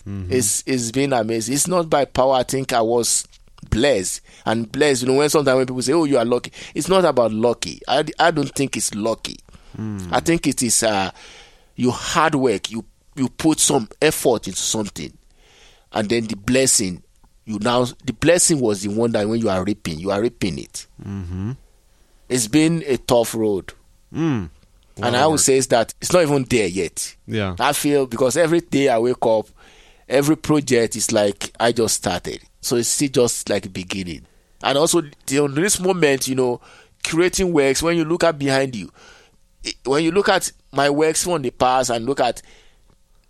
[0.06, 1.54] it's it's been amazing.
[1.54, 2.34] It's not by power.
[2.34, 3.26] I think I was
[3.68, 5.02] blessed and blessed.
[5.02, 7.80] You know, when sometimes when people say, "Oh, you are lucky," it's not about lucky.
[7.86, 9.38] I, I don't think it's lucky.
[10.12, 11.11] I think it is uh,
[11.76, 12.70] your hard work.
[12.70, 12.84] You
[13.14, 15.16] you put some effort into something,
[15.93, 17.03] and then the blessing.
[17.45, 20.59] You now the blessing was the one that when you are reaping, you are reaping
[20.59, 20.86] it.
[21.05, 21.53] Mm-hmm.
[22.28, 23.72] It's been a tough road,
[24.14, 24.51] Mm.
[25.03, 27.16] and I would say is that it's not even there yet.
[27.26, 27.57] Yeah.
[27.59, 29.47] I feel because every day I wake up,
[30.09, 32.41] every project is like I just started.
[32.61, 34.26] So it's still just like beginning.
[34.62, 36.61] And also the- on this moment, you know,
[37.05, 38.91] creating works, when you look at behind you,
[39.84, 42.43] when you look at my works from the past and look at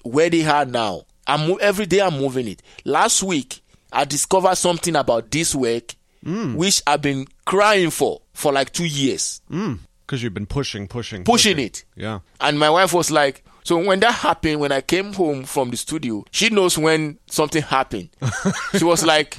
[0.02, 2.62] where they are now, I'm mo- every day I'm moving it.
[2.84, 3.60] Last week
[3.92, 9.40] I discovered something about this work which I've been crying for for like two years,
[9.48, 11.84] Because you've been pushing, pushing, pushing it.
[11.96, 12.20] Yeah.
[12.40, 15.76] And my wife was like, so when that happened, when I came home from the
[15.76, 18.10] studio, she knows when something happened.
[18.76, 19.36] she was like,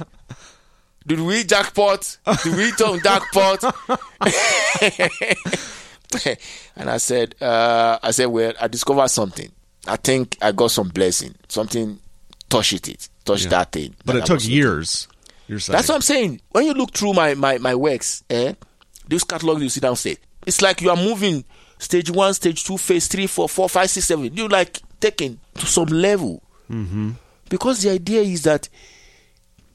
[1.06, 2.18] did we jackpot?
[2.42, 3.62] Did we turn jackpot?
[6.76, 9.50] and I said, uh, I said, well, I discovered something.
[9.86, 11.34] I think I got some blessing.
[11.48, 11.98] Something
[12.48, 13.50] touched it, touched Yeah.
[13.50, 13.94] that thing.
[14.04, 15.08] But that it I took years.
[15.48, 15.76] You're saying.
[15.76, 16.40] that's what I'm saying.
[16.50, 18.54] When you look through my my, my works, eh,
[19.08, 21.44] those catalogs you see downstairs, it's like you are moving
[21.78, 24.34] stage one, stage two, phase three, four, four, five, six, seven.
[24.36, 26.42] You like taking to some level.
[26.70, 27.10] Mm-hmm.
[27.48, 28.68] Because the idea is that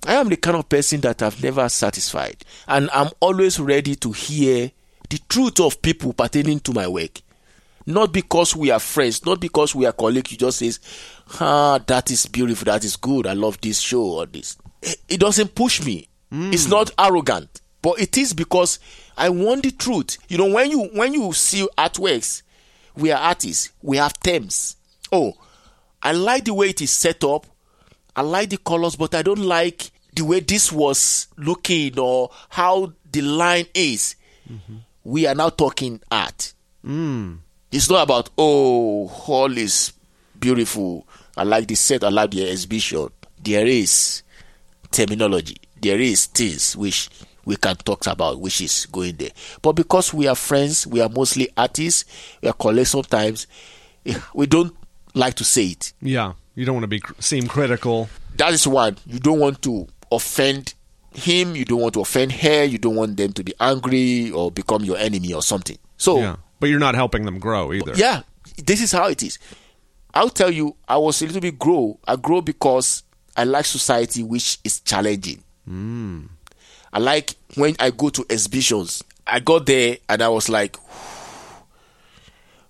[0.08, 2.38] I am the kind of person that I've never satisfied,
[2.68, 4.72] and I'm always ready to hear
[5.10, 7.22] the truth of people pertaining to my work.
[7.88, 10.32] Not because we are friends, not because we are colleagues.
[10.32, 10.80] You just says,
[11.40, 13.26] "Ah, that is beautiful, that is good.
[13.26, 16.08] I love this show or this." It- It doesn't push me.
[16.30, 16.52] Hmm.
[16.54, 18.80] It's not arrogant, but it is because
[19.18, 20.18] I want the truth.
[20.28, 22.42] You know, when you when you see artworks,
[22.96, 23.70] we are artists.
[23.82, 24.76] We have themes.
[25.12, 25.34] Oh,
[26.04, 27.48] I like the way it is set up.
[28.16, 32.92] I like the colors, but I don't like the way this was looking or how
[33.10, 34.16] the line is.
[34.52, 34.76] Mm-hmm.
[35.06, 36.54] We are now talking art.
[36.84, 37.36] Hmm.
[37.78, 39.94] It's not about oh, all is
[40.40, 41.06] beautiful.
[41.38, 42.04] I like the set.
[42.04, 43.08] I like the exhibition.
[43.44, 44.24] There is
[44.90, 45.58] terminology.
[45.80, 47.08] There is things which
[47.46, 49.30] we can talk about, which is going there.
[49.62, 52.06] But because we are friends, we are mostly artists.
[52.42, 52.90] We are colleagues.
[52.90, 53.46] Sometimes
[54.34, 54.76] we don't
[55.14, 55.94] like to say it.
[56.02, 56.34] yeah.
[56.56, 58.10] You don't want to be seem critical.
[58.38, 58.98] That is one.
[59.06, 60.74] You don't want to offend
[61.14, 61.56] him.
[61.56, 62.64] You don't want to offend her.
[62.64, 65.78] You don't want them to be angry or become your enemy or something.
[65.98, 66.36] So Yeah.
[66.60, 67.94] But you're not helping them grow either.
[67.96, 68.24] yeah,
[68.58, 69.38] this is how it is.
[70.14, 72.00] I'll tell you, I was a little bit grow.
[72.08, 73.04] I grow because
[73.36, 75.44] I like society which is challenging.
[75.66, 76.26] Hmm.
[76.92, 79.04] I like when I go to exhibitions.
[79.28, 80.76] I got there and I was like,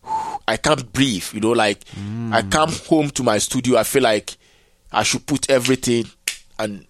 [0.47, 1.25] I can't breathe.
[1.33, 2.33] You know, like hmm.
[2.33, 3.77] I come home to my studio.
[3.77, 4.35] I feel like
[4.91, 6.05] I should put everything
[6.59, 6.85] and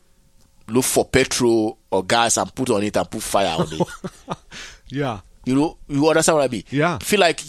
[0.67, 3.87] look for petrol or gas and put on it and put fire on it.
[4.89, 5.19] Yeah.
[5.47, 6.63] You know, you understand what I mean?
[6.69, 6.97] Yeah.
[6.99, 7.41] Feel like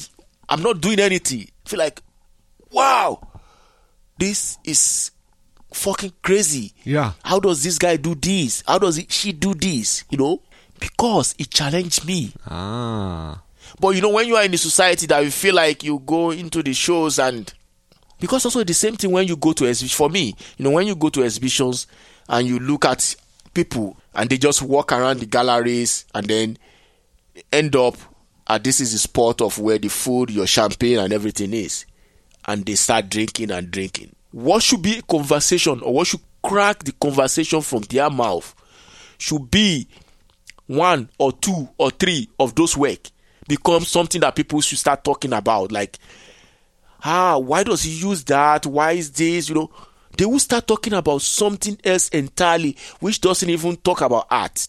[0.49, 1.49] I'm not doing anything.
[1.65, 2.01] Feel like,
[2.71, 3.21] wow,
[4.17, 5.11] this is
[5.73, 6.73] fucking crazy.
[6.85, 7.13] Yeah.
[7.25, 8.63] How does this guy do this?
[8.67, 10.05] How does it, she do this?
[10.11, 10.43] You know,
[10.79, 12.33] because it challenged me.
[12.47, 13.43] Ah.
[13.81, 16.31] But you know, when you are in the society that you feel like you go
[16.31, 17.53] into the shows and
[18.21, 19.97] because also the same thing when you go to exhibitions.
[19.97, 21.89] For me, you know, when you go to exhibitions
[22.29, 23.17] and you look at
[23.55, 26.59] people and they just walk around the galleries and then
[27.53, 27.97] end up
[28.47, 31.85] at this is the spot of where the food, your champagne, and everything is,
[32.47, 34.15] and they start drinking and drinking.
[34.31, 38.55] What should be a conversation or what should crack the conversation from their mouth
[39.19, 39.89] should be
[40.67, 43.11] one or two or three of those work
[43.49, 45.73] become something that people should start talking about.
[45.73, 45.99] Like
[47.05, 48.67] ah why does he use that?
[48.67, 49.49] Why is this?
[49.49, 49.71] You know
[50.17, 54.69] they will start talking about something else entirely which doesn't even talk about art.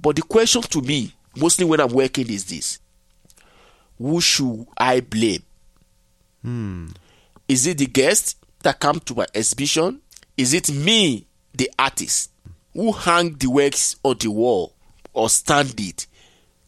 [0.00, 2.78] But the question to me mostly when i'm working is this
[3.98, 5.42] who should i blame
[6.42, 6.88] Hmm.
[7.48, 10.00] is it the guest that come to my exhibition
[10.36, 12.30] is it me the artist
[12.74, 14.74] who hang the works on the wall
[15.12, 16.06] or stand it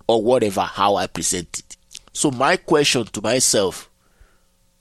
[0.06, 1.76] or whatever how I present it.
[2.12, 3.88] So my question to myself,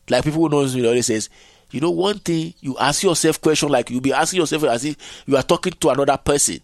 [0.09, 1.29] like people who knows me always says,
[1.71, 5.23] you know, one thing you ask yourself question like you'll be asking yourself as if
[5.25, 6.59] you are talking to another person.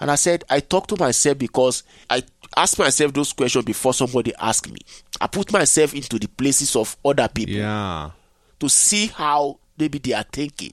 [0.00, 2.22] And I said, I talk to myself because I
[2.56, 4.78] ask myself those questions before somebody ask me.
[5.20, 8.10] I put myself into the places of other people Yeah.
[8.60, 10.72] to see how maybe they are thinking.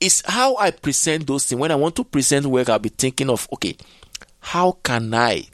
[0.00, 1.60] It's how I present those things.
[1.60, 3.76] When I want to present work, I'll be thinking of, okay,
[4.40, 5.44] how can I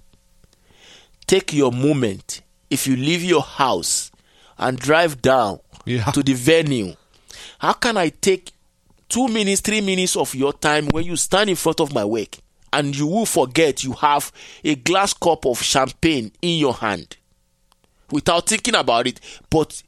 [1.26, 4.10] take your moment if you leave your house
[4.56, 6.04] and drive down Yeah.
[6.12, 6.94] to the venue?
[7.58, 8.52] How can I take
[9.08, 12.36] two minutes, three minutes of your time when you stand in front of my work
[12.72, 14.32] and you will forget you have
[14.64, 17.16] a glass cup of champagne in your hand
[18.10, 19.20] without thinking about it?
[19.50, 19.82] But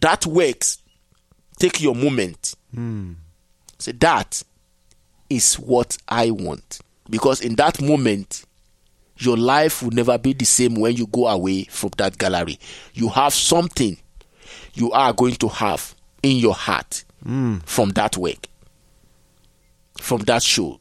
[0.00, 0.78] that works.
[1.58, 2.54] Take your moment.
[2.74, 3.12] Hmm.
[3.78, 4.42] So that
[5.30, 6.80] is what I want.
[7.08, 8.44] Because in that moment,
[9.18, 12.58] your life will never be the same when you go away from that gallery.
[12.94, 13.96] You have something
[14.74, 17.58] you are going to have in your heart hmm.
[17.64, 18.48] from that work,
[20.00, 20.80] from that show.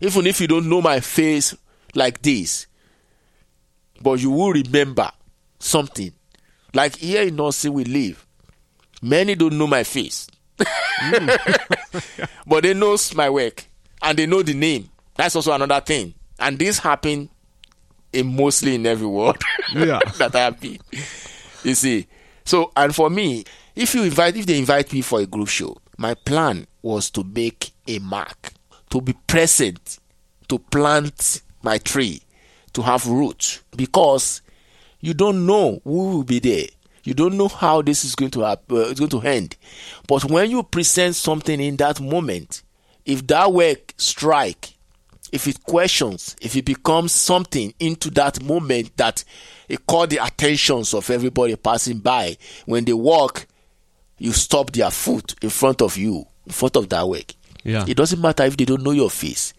[0.00, 1.54] Even if you don't know my face
[1.94, 2.66] like this,
[4.00, 5.10] but you will remember
[5.58, 6.12] something.
[6.72, 8.26] Like here in North we live,
[9.02, 10.28] many don't know my face,
[12.46, 13.64] but they knows my work
[14.02, 14.88] and they know the name.
[15.16, 16.14] That's also another thing.
[16.38, 17.28] And this happen
[18.12, 19.36] in mostly in every world
[19.74, 20.00] Yeah.
[20.18, 20.78] that I have been.
[21.62, 22.06] You see.
[22.44, 23.44] So and for me,
[23.76, 27.24] if you invite if they invite me for a group show, my plan was to
[27.24, 28.52] make a mark,
[28.90, 29.98] to be present,
[30.48, 32.22] to plant my tree,
[32.72, 33.62] to have roots.
[33.76, 34.42] Because
[35.00, 36.66] you don't know who will be there.
[37.02, 39.56] You don't know how this is going to happen, uh, it's going to end.
[40.06, 42.62] But when you present something in that moment,
[43.06, 44.74] if that work strike,
[45.32, 49.24] if it questions, if it becomes something into that moment that
[49.68, 52.36] it caught the attentions of everybody passing by,
[52.66, 53.46] when they walk,
[54.18, 57.32] you stop their foot in front of you, in front of that work.
[57.64, 57.84] Yeah.
[57.86, 59.52] It doesn't matter if they don't know your face.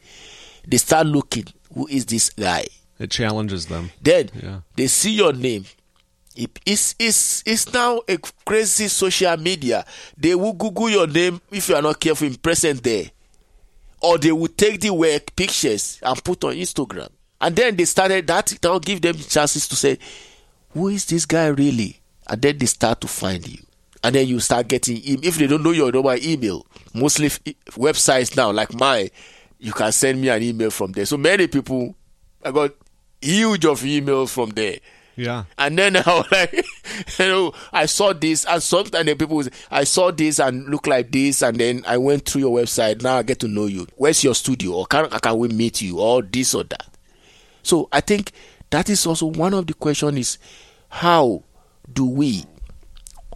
[0.67, 2.65] They start looking, who is this guy?
[2.99, 3.91] It challenges them.
[4.01, 4.59] Then Yeah.
[4.75, 5.65] they see your name.
[6.65, 9.85] It's, it's, it's now a crazy social media.
[10.17, 13.11] They will Google your name if you are not careful in present there.
[14.01, 17.09] Or they will take the work pictures and put on Instagram.
[17.39, 19.97] And then they started that that'll give them chances to say,
[20.71, 21.99] Who is this guy really?
[22.27, 23.59] And then they start to find you.
[24.03, 25.25] And then you start getting email.
[25.25, 27.39] if they don't know your number email, mostly f-
[27.71, 29.09] websites now like mine,
[29.59, 31.05] you can send me an email from there.
[31.05, 31.95] So many people
[32.43, 32.71] I got
[33.21, 34.79] huge of emails from there.
[35.15, 35.43] Yeah.
[35.57, 36.53] And then I was like,
[37.19, 40.87] you know, I saw this, and sometimes the people, say, I saw this and look
[40.87, 43.01] like this, and then I went through your website.
[43.01, 43.87] Now I get to know you.
[43.97, 46.87] Where's your studio, or can can we meet you, or this or that?
[47.63, 48.31] So I think
[48.71, 50.37] that is also one of the question is
[50.89, 51.43] how
[51.91, 52.45] do we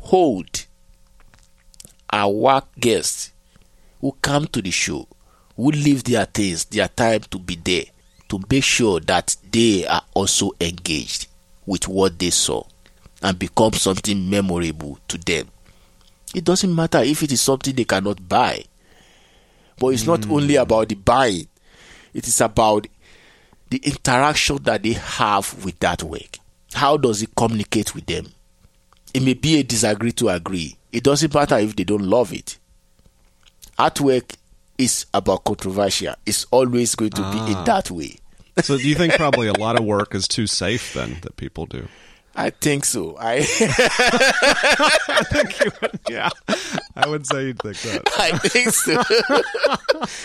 [0.06, 0.66] hold
[2.12, 3.32] our work guests
[4.01, 5.08] who come to the show,
[5.56, 7.86] who leave their things, their time to be there,
[8.30, 11.28] to make sure that they are also engaged
[11.66, 12.64] with what they saw
[13.22, 15.47] and become something memorable to them.
[16.36, 18.64] It doesn't matter if it is something they cannot buy,
[19.80, 20.62] but it's not only hmm.
[20.62, 21.47] about the buying,
[22.14, 22.88] it is about
[23.70, 26.38] the interaction that they have with that work.
[26.74, 28.28] How does it communicate with them?
[29.16, 30.76] It may be a disagree to agree.
[30.91, 32.57] It doesn't matter if they don't love it.
[33.80, 34.36] Artwork
[34.78, 36.16] is about controversial.
[36.26, 37.63] It's always going to be in Ah.
[37.63, 38.18] that way.
[38.61, 41.66] So do you think probably a lot of work is too safe then that people
[41.66, 41.88] do?
[42.36, 43.16] I think so.
[43.18, 43.36] I
[45.07, 46.30] I think you would, yeah.
[46.97, 48.01] I would say you'd think that.
[48.20, 49.01] I think so.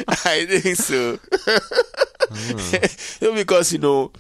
[0.08, 1.18] I think so.
[3.22, 4.10] No, because you know,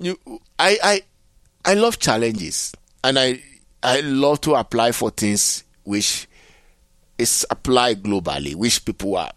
[0.00, 0.18] you
[0.58, 1.02] I I
[1.64, 2.72] I love challenges
[3.04, 3.40] and I
[3.82, 6.28] I love to apply for things which
[7.16, 9.32] is applied globally, which people are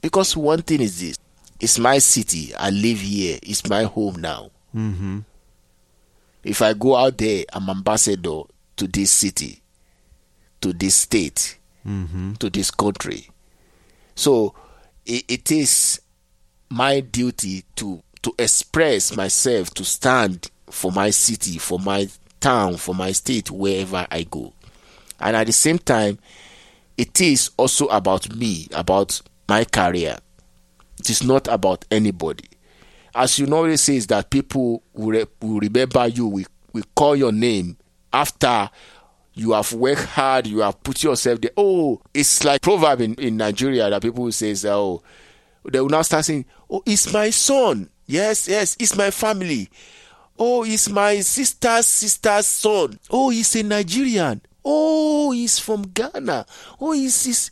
[0.00, 1.18] because one thing is this
[1.60, 2.54] it's my city.
[2.54, 3.38] I live here.
[3.42, 4.50] It's my home now.
[4.74, 5.20] Mm-hmm.
[6.42, 8.42] If I go out there, I'm ambassador
[8.76, 9.62] to this city,
[10.60, 12.34] to this state, Mm-hmm.
[12.34, 13.28] to this country.
[14.14, 14.54] So
[15.04, 16.00] it, it is
[16.70, 22.08] my duty to to express myself, to stand for my city, for my
[22.44, 24.52] town, for my state, wherever I go.
[25.18, 26.18] And at the same time,
[26.98, 30.18] it is also about me, about my career.
[30.98, 32.44] It is not about anybody.
[33.14, 37.16] As you know, it says that people will, re- will remember you, will, will call
[37.16, 37.78] your name
[38.12, 38.68] after
[39.32, 41.50] you have worked hard, you have put yourself there.
[41.56, 45.02] Oh, it's like proverb in, in Nigeria that people say, oh,
[45.64, 47.88] they will now start saying, oh, it's my son.
[48.06, 49.70] Yes, yes, it's my family.
[50.38, 52.98] Oh, he's my sister's sister's son.
[53.10, 54.40] Oh, he's a Nigerian.
[54.64, 56.46] Oh, he's from Ghana.
[56.80, 57.50] Oh, he's, he's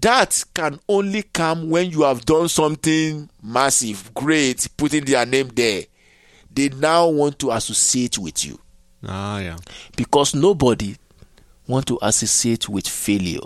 [0.00, 5.82] that can only come when you have done something massive, great, putting their name there.
[6.52, 8.58] They now want to associate with you
[9.06, 9.56] Ah, yeah.
[9.96, 10.96] because nobody
[11.66, 13.40] want to associate with failure.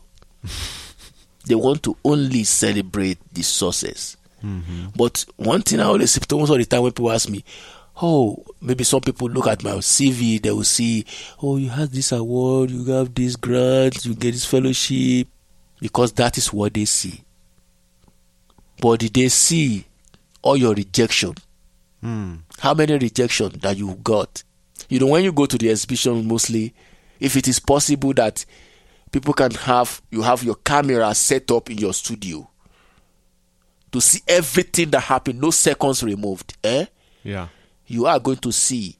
[1.46, 4.16] they want to only celebrate the success.
[4.94, 7.42] But one thing I always say most of the time when people ask me,
[8.02, 11.04] oh, maybe some people look at my CV, they will see,
[11.42, 15.28] oh, you have this award, you have this grant, you get this fellowship,
[15.80, 17.22] because that is what they see.
[18.80, 19.86] But did they see
[20.42, 21.34] all your rejection?
[22.00, 22.36] Hmm.
[22.58, 24.42] How many rejection that you got?
[24.88, 26.74] You know, when you go to the exhibition, mostly,
[27.20, 28.44] if it is possible that
[29.10, 32.48] people can have you have your camera set up in your studio
[33.92, 36.86] to see everything that happened, no seconds removed, eh?
[37.22, 37.48] Yeah.
[37.94, 38.96] You are going to see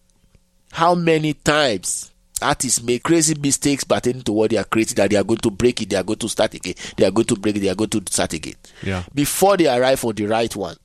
[0.72, 5.16] how many times artists make crazy mistakes pertaining to what they are creating that they
[5.16, 7.36] are going to break it, they are going to start again, they are going to
[7.36, 9.02] break it, they are going to start again Yeah.
[9.14, 10.76] before they arrive on the right one.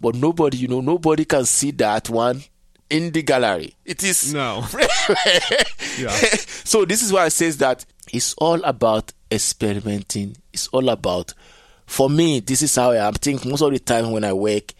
[0.00, 2.42] But nobody, you know, nobody can see that one
[2.90, 3.74] in the gallery.
[3.84, 4.64] It is No.
[5.98, 6.10] Yeah.
[6.64, 10.36] so this is why I says that it's all about experimenting.
[10.52, 11.34] It's all about
[11.86, 13.14] for me, this is how I am.
[13.14, 14.72] Think most of the time when I work,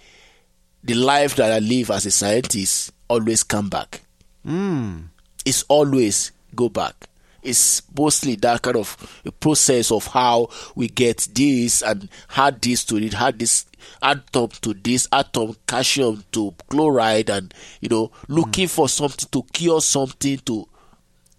[0.82, 4.02] the life that I live as a scientist always come back.
[4.46, 5.08] Mm.
[5.44, 7.08] It's always go back.
[7.42, 12.84] It's mostly that kind of a process of how we get this and add this
[12.86, 13.66] to it, add this
[14.02, 19.80] atom to this atom, calcium to chloride, and you know, looking for something to cure
[19.80, 20.68] something to.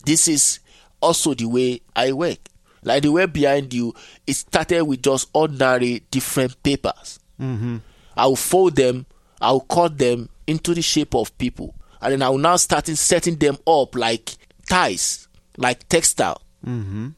[0.05, 0.59] This is
[1.01, 2.39] also the way I work.
[2.81, 3.93] Like the way behind you,
[4.25, 7.19] it started with just ordinary different papers.
[7.39, 7.77] Mm-hmm.
[8.15, 9.05] I'll fold them,
[9.41, 13.35] I'll cut them into the shape of people, and then I'll now start in setting
[13.35, 14.31] them up like
[14.67, 15.27] ties,
[15.57, 16.41] like textile.
[16.65, 17.09] Mm-hmm.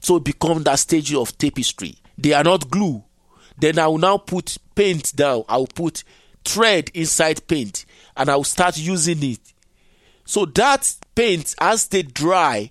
[0.00, 1.96] So it become that stage of tapestry.
[2.16, 3.04] They are not glue.
[3.56, 5.44] Then I will now put paint down.
[5.48, 6.04] I'll put
[6.44, 7.84] thread inside paint,
[8.16, 9.40] and I'll start using it.
[10.24, 12.70] So that paint, as they dry,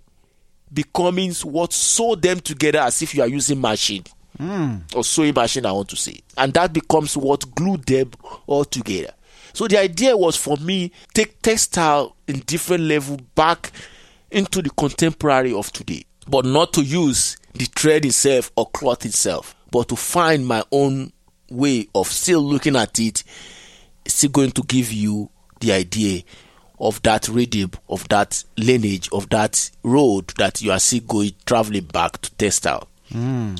[0.71, 4.03] becomes what sew them together as if you are using machine
[4.37, 4.75] Hmm.
[4.95, 5.65] or sewing machine.
[5.65, 8.11] I want to say, and that becomes what glued them
[8.45, 9.13] all together.
[9.53, 13.71] So the idea was for me take textile in different level back
[14.29, 19.55] into the contemporary of today, but not to use the thread itself or cloth itself,
[19.71, 21.11] but to find my own
[21.49, 23.23] way of still looking at it,
[24.05, 25.29] still going to give you
[25.59, 26.21] the idea
[26.79, 31.85] of that rhythm, of that lineage, of that road that you are still going traveling
[31.85, 32.87] back to textile.
[33.11, 33.55] Hmm.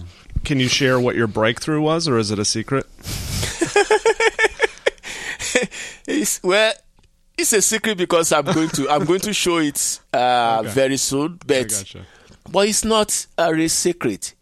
[0.48, 2.86] Can you share what your breakthrough was, or is it a secret?
[6.10, 6.74] It's well,
[7.38, 10.70] it's a secret because I'm going to I'm going to show it uh, Okay.
[10.70, 11.40] very soon.
[11.46, 12.06] But gotcha.
[12.50, 14.34] but it's not a real secret.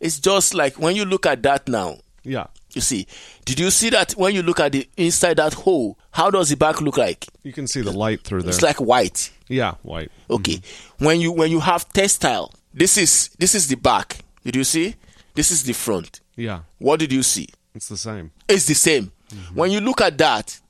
[0.00, 1.98] It's just like when you look at that now.
[2.24, 2.46] Yeah.
[2.72, 3.06] You see,
[3.44, 5.96] did you see that when you look at the inside that hole?
[6.10, 7.26] How does the back look like?
[7.44, 8.48] You can see the light through there.
[8.50, 9.30] It's like white.
[9.46, 10.10] yeah, white.
[10.28, 10.60] Okay.
[10.98, 14.18] When you when you have textile, this is this is the back.
[14.44, 14.96] Did you see?
[15.34, 16.20] This is the front.
[16.36, 17.48] Yeah, What did you see?
[17.74, 18.30] it's the same.
[18.48, 19.10] It's the same.
[19.52, 20.60] When you look at that,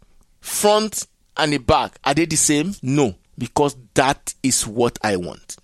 [0.40, 1.06] front
[1.36, 2.74] and the back, are they the same?
[2.82, 5.56] No, because that is what I want.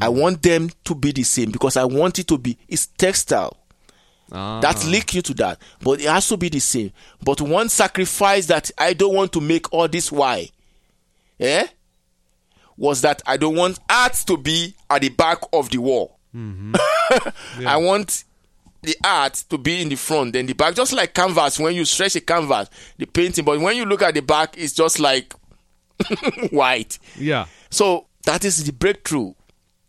[0.00, 3.56] I want them to be the same because I want it to be it's textile.
[4.32, 6.90] Ah, That link you to that, but it has to be the same.
[7.22, 10.50] But one sacrifice that I don't want to make all this why,
[11.38, 11.66] eh?
[12.76, 16.18] was that I don't want art to be at the back of the wall.
[16.34, 18.24] I want
[18.84, 21.58] the art to be in the front, then the back, just like canvas.
[21.58, 22.68] When you stretch a canvas,
[22.98, 25.34] the painting, but when you look at the back, it's just like
[26.50, 26.98] white.
[27.18, 27.46] Yeah.
[27.70, 29.34] So that is the breakthrough.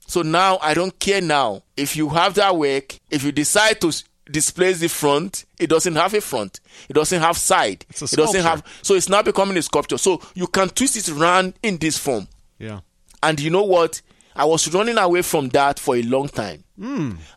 [0.08, 1.64] So now I don't care now.
[1.76, 3.92] If you have that work, if you decide to
[4.32, 6.60] display the front, it doesn't have a front.
[6.90, 7.86] It doesn't have side.
[7.90, 9.98] It doesn't have so it's now becoming a sculpture.
[9.98, 12.28] So you can twist it around in this form.
[12.60, 12.82] Yeah.
[13.24, 14.02] And you know what?
[14.36, 16.64] I was running away from that for a long time.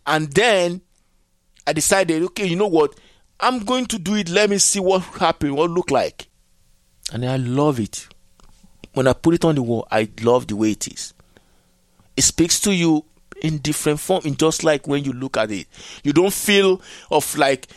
[0.06, 0.80] And then
[1.68, 2.94] I decided, okay, you know what?
[3.40, 4.30] I'm going to do it.
[4.30, 6.28] Let me see what happen, what look like.
[7.12, 8.08] And I love it.
[8.94, 11.12] When I put it on the wall, I love the way it is.
[12.16, 13.04] It speaks to you
[13.42, 15.66] in different form, in just like when you look at it.
[16.02, 17.68] You don't feel of like,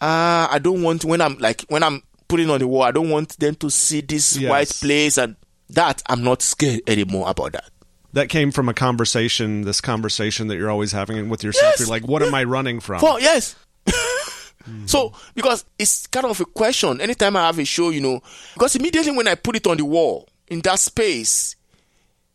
[0.00, 3.10] ah, I don't want when I'm like when I'm putting on the wall, I don't
[3.10, 4.48] want them to see this Yes.
[4.50, 5.34] white place and
[5.70, 7.70] that I'm not scared anymore about that.
[8.14, 11.72] That came from a conversation, this conversation that you're always having with yourself.
[11.72, 11.80] Yes.
[11.80, 13.00] You're like, what am I running from?
[13.00, 13.56] For yes.
[14.86, 17.00] So because it's kind of a question.
[17.00, 18.22] Anytime I have a show, you know,
[18.54, 21.56] because immediately when I put it on the wall in that space,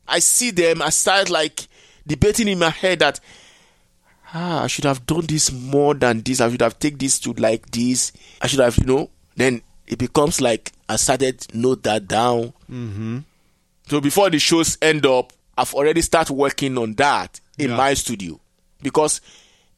[0.07, 0.81] I see them.
[0.81, 1.67] I start like
[2.05, 3.19] debating in my head that
[4.33, 6.41] ah, I should have done this more than this.
[6.41, 8.11] I should have taken this to like this.
[8.41, 9.09] I should have, you know.
[9.35, 12.53] Then it becomes like I started note that down.
[12.69, 13.19] Mm-hmm.
[13.87, 17.77] So before the shows end up, I've already started working on that in Yeah.
[17.77, 18.39] my studio
[18.81, 19.21] because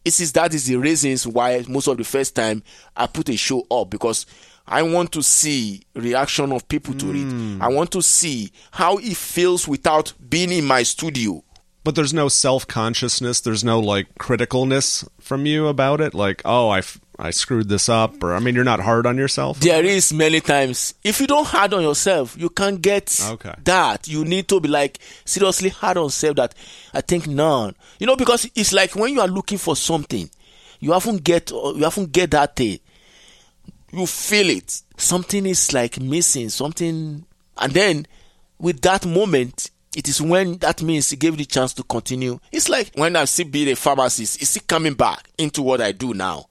[0.06, 2.64] it is that is the reasons why most of the first time
[2.96, 4.26] I put a show up because
[4.68, 7.24] I want to see reaction of people to it.
[7.24, 7.62] Hmm.
[7.62, 11.44] I want to see how it feels without being in my studio.
[11.84, 13.40] But there's no self consciousness.
[13.42, 16.14] There's no like criticalness from you about it.
[16.14, 18.24] Like, oh, I, f- I screwed this up.
[18.24, 19.60] Or, I mean, you're not hard on yourself.
[19.60, 23.54] There is many times if you don't hard on yourself, you can't get Okay.
[23.66, 24.08] that.
[24.08, 26.38] You need to be like seriously hard on yourself.
[26.38, 26.56] That
[26.94, 27.76] I think none.
[28.00, 30.30] You know because it's like when you are looking for something,
[30.80, 32.80] you haven't get you haven't get that thing.
[33.92, 34.82] You feel it.
[34.98, 36.50] Something is like missing.
[36.50, 37.26] Something,
[37.58, 38.08] and then
[38.60, 39.72] with that moment.
[39.96, 42.40] It is when that means it gave the chance to continue.
[42.52, 45.94] It's like when I still being a pharmacist, it's still coming back into what I
[45.94, 46.46] do now.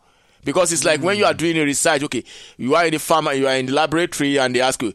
[0.48, 2.24] Because it's like when you are doing a research, okay,
[2.56, 4.94] you are in the farm, you are in the laboratory, and they ask you,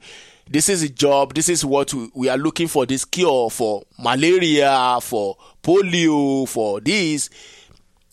[0.50, 3.84] this is a job, this is what we, we are looking for this cure for
[4.00, 7.30] malaria, for polio, for this.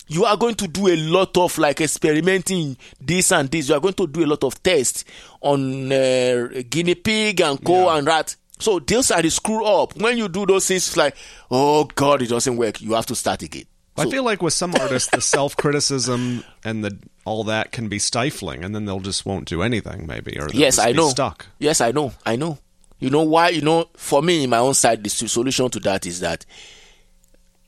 [0.09, 3.70] You are going to do a lot of like experimenting this and this.
[3.70, 5.07] You are going to do a lot of tests
[5.41, 7.97] on uh, guinea pig and co Yeah.
[7.97, 8.36] and rat.
[8.59, 9.97] So those are the screw up.
[9.97, 11.16] When you do those things, like,
[11.51, 12.82] oh God, it doesn't work.
[12.82, 13.64] You have to start again.
[14.01, 17.98] I feel like with some artists, the self criticism and the all that can be
[17.98, 21.09] stifling, and then they'll just won't do anything, maybe, or yes i know.
[21.09, 21.46] stuck.
[21.59, 22.12] yes i know.
[22.24, 22.59] I know.
[22.98, 23.51] You know why?
[23.51, 26.44] You know for me in my own side the solution to that is that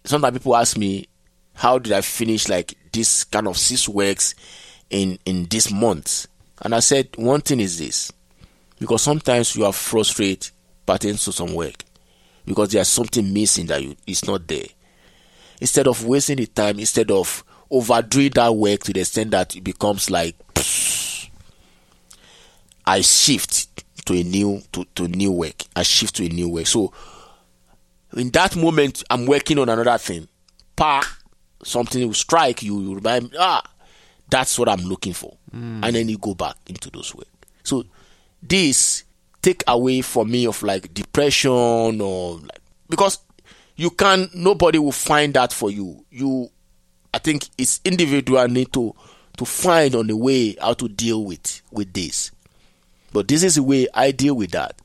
[0.05, 1.07] sometimes people ask me
[1.55, 4.35] how did i finish like this kind of six works
[4.91, 6.27] in in this month?
[6.63, 8.13] And i said one thing is this.
[8.79, 10.51] Because sometimes you are frustrated
[10.87, 11.85] pertaining to some work.
[12.45, 14.67] Because there's something missing that you is not there
[15.63, 19.63] instead of wasting the time instead of overdoing that work to the extent that it
[19.63, 20.35] becomes like
[22.85, 23.69] I shift
[24.07, 25.63] to a new to, to new work.
[25.77, 26.67] I shift to a new work.
[26.67, 26.93] So
[28.17, 30.27] in that moment I'm working on another thing.
[30.75, 31.19] Pa
[31.63, 33.63] something will strike you, you remind me, ah,
[34.29, 35.37] that's what I'm looking for.
[35.85, 37.29] And then you go back into those work.
[37.63, 37.85] So
[38.43, 39.05] this
[39.43, 42.59] take away from me of like depression or like
[42.89, 43.19] because
[43.83, 46.05] you can nobody will find that for you.
[46.09, 46.49] You
[47.13, 48.95] I think it's individual need to
[49.39, 52.31] to find on the way how to deal with with this.
[53.13, 54.81] But this is the way I deal with that,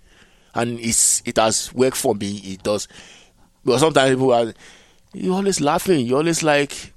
[0.56, 2.38] and it's it has worked for me.
[2.38, 2.88] It does.
[3.64, 4.52] Because sometimes people are
[5.14, 6.08] you always laughing.
[6.08, 6.92] You always like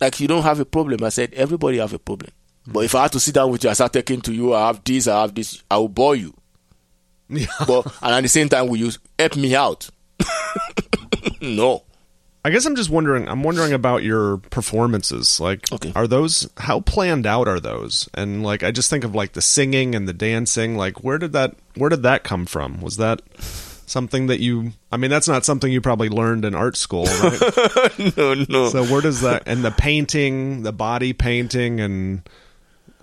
[0.00, 1.04] like you don't have a problem.
[1.04, 2.32] I said everybody have a problem.
[2.66, 4.52] But if I had to sit down with you, I start talking to you.
[4.52, 5.06] I have this.
[5.06, 5.62] I have this.
[5.70, 6.34] I will bore you.
[7.32, 7.46] Yeah.
[7.64, 9.88] But and at the same time, will you help me out?
[11.40, 11.84] no.
[12.42, 13.28] I guess I'm just wondering.
[13.28, 15.40] I'm wondering about your performances.
[15.40, 15.92] Like, Okay.
[15.94, 18.08] are those how planned out are those?
[18.14, 20.74] And like, I just think of like the singing and the dancing.
[20.76, 22.80] Like, where did that where did that come from?
[22.80, 23.20] Was that
[23.86, 24.72] something that you?
[24.90, 27.98] I mean, that's not something you probably learned in art school, right?
[28.16, 28.68] No, no.
[28.70, 32.22] so where does that and the painting, the body painting, and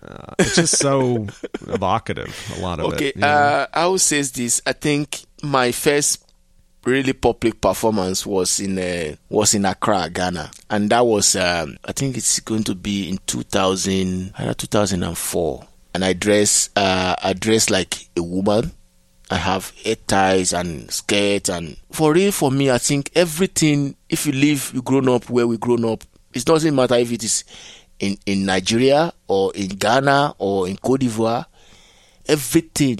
[0.02, 1.28] uh, it's just so
[1.68, 2.36] evocative.
[2.58, 3.16] A lot of Okay, it.
[3.18, 3.28] you know?
[3.28, 4.62] uh, I will say this.
[4.66, 6.24] I think my first
[6.88, 11.92] really public performance was in uh, was in Accra, Ghana, and that was um, I
[11.92, 15.68] think it's going to be in 2000, 2004.
[15.94, 18.72] And I dress uh, I dress like a woman,
[19.30, 24.26] I have head ties and skirt and for real for me I think everything if
[24.26, 27.44] you live you grown up where we grown up it doesn't matter if it is
[28.00, 31.46] in, in Nigeria or in Ghana or in Cote d'Ivoire
[32.26, 33.00] everything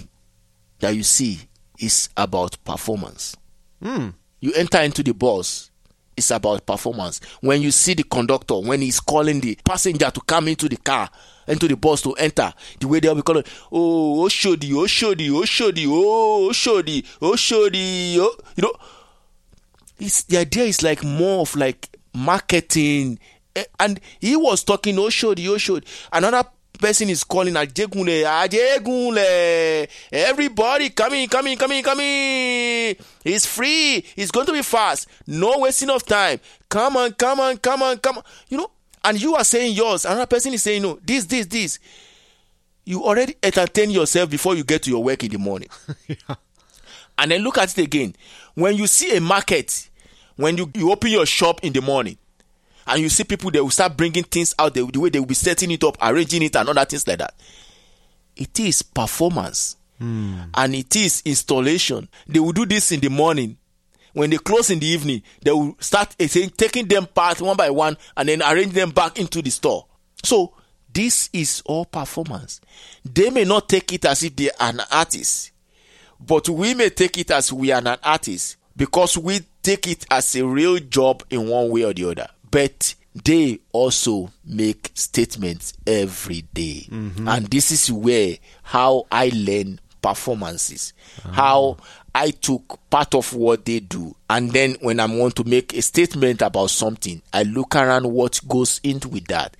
[0.80, 1.40] that you see
[1.80, 3.36] is about performance.
[3.84, 4.14] Mm.
[4.40, 5.72] You enter into the bus
[6.18, 7.22] it's about performance.
[7.42, 11.10] When you see the conductor, when he's calling the passenger to come into the car,
[11.48, 16.50] into the bus to enter, the way they'll be calling, oh, Oshodi, Oshodi, Oshodi, oh,
[16.50, 18.74] Oshodi, Oshodi, oh, shoddy, oh, you know,
[20.00, 23.20] it's, the idea is like more of like marketing.
[23.56, 25.86] Eh, And he was talking Oshodi, Oshodi.
[26.12, 26.44] Another
[26.78, 29.90] person is calling Ajegunle, Ajegunle.
[30.12, 32.96] Everybody coming, coming, coming, coming.
[33.26, 34.06] It's free.
[34.16, 35.08] It's going to be fast.
[35.26, 36.40] No wasting of time.
[36.70, 38.24] Come on, come on, come on, come on.
[38.50, 38.72] You know,
[39.04, 40.06] and you are saying yours.
[40.06, 41.00] Another person is saying no.
[41.04, 41.80] This, this, this.
[42.86, 45.70] You already entertain yourself before you get to your work in the morning.
[47.18, 48.16] And then look at it again.
[48.54, 49.90] When you see a market,
[50.36, 52.18] when you, you open your shop in the morning,
[52.88, 55.26] and you see people they will start bringing things out the, the way they will
[55.28, 57.34] be setting it up arranging it and other things like that.
[58.36, 59.76] It is performance.
[60.00, 62.08] And it is installation.
[62.28, 63.58] They will do this in the morning.
[64.14, 67.58] When they close in the evening they will start eh, saying, taking them part one
[67.58, 69.86] by one and then arrange them back into the store.
[70.24, 70.54] So
[70.94, 72.62] this is all performance.
[73.06, 75.52] They may not take it as if they are an artist
[76.20, 80.36] but we may take it as we are an artist because we take it as
[80.36, 82.28] a real job in one way or the other.
[82.58, 86.88] But they also make statements every day.
[86.90, 87.28] Mm-hmm.
[87.28, 90.94] and this is where how I learn performances,
[91.24, 91.32] ah.
[91.34, 91.78] how
[92.16, 95.84] I took part of what they do, and then when I want to make a
[95.84, 99.56] statement about something, I look around what goes into with that.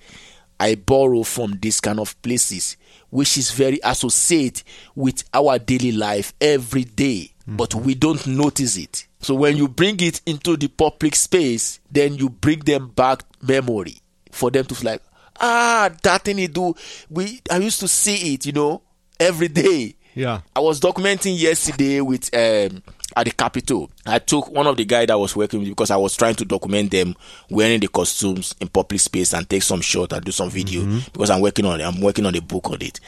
[0.58, 2.76] I borrow from these kind of places,
[3.10, 4.64] which is very associated
[4.96, 7.56] with our daily life every day, mm-hmm.
[7.58, 9.07] but we don't notice it.
[9.20, 13.96] So when you bring it into the public space, then you bring them back memory
[14.30, 15.02] for them to like,
[15.40, 16.74] ah, that thing you do.
[17.10, 18.82] We I used to see it, you know,
[19.18, 19.96] every day.
[20.14, 20.40] Yeah.
[20.54, 22.82] I was documenting yesterday with um
[23.16, 23.90] at the Capitol.
[24.06, 26.44] I took one of the guy that was working with because I was trying to
[26.44, 27.14] document them
[27.50, 31.30] wearing the costumes in public space and take some shot and do some video because
[31.30, 31.84] I'm working on it.
[31.84, 33.00] I'm working on a book on it.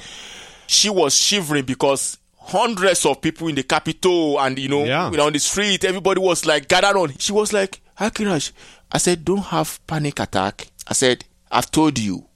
[0.67, 2.17] She was shivering because
[2.51, 5.07] hundreds of people in the capital and you know, Yeah.
[5.09, 7.17] on the street, everybody was like gathered on.
[7.19, 8.53] She was like, Akirash,
[8.93, 10.69] I said, don't have panic attack.
[10.87, 12.27] I said, I've told you,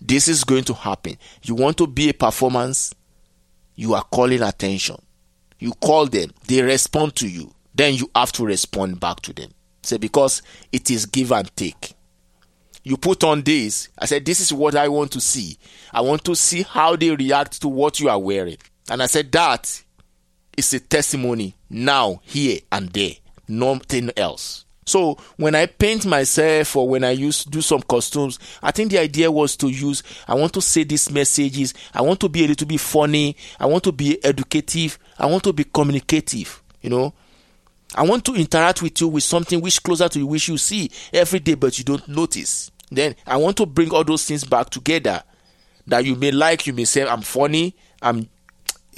[0.00, 1.16] this is going to happen.
[1.42, 2.94] You want to be a performance,
[3.74, 4.96] you are calling attention.
[5.58, 7.54] You call them, they respond to you.
[7.74, 9.50] Then you have to respond back to them.
[9.82, 10.42] Say because
[10.72, 11.94] it is give and take.
[12.84, 13.88] You put on this.
[13.98, 15.56] I said, This is what I want to see.
[15.92, 18.58] I want to see how they react to what you are wearing.
[18.90, 19.82] And I said, That
[20.56, 23.12] is a testimony now, here, and there.
[23.48, 24.64] Nothing else.
[24.84, 28.98] So when I paint myself or when I use do some costumes, I think the
[28.98, 32.48] idea was to use I want to say these messages, I want to be a
[32.48, 37.14] little bit funny, I want to be educative, I want to be communicative, you know.
[37.94, 40.90] I want to interact with you with something which closer to you, which you see
[41.12, 42.70] every day but you don't notice.
[42.90, 45.22] Then I want to bring all those things back together
[45.86, 48.28] that you may like, you may say I'm funny, I'm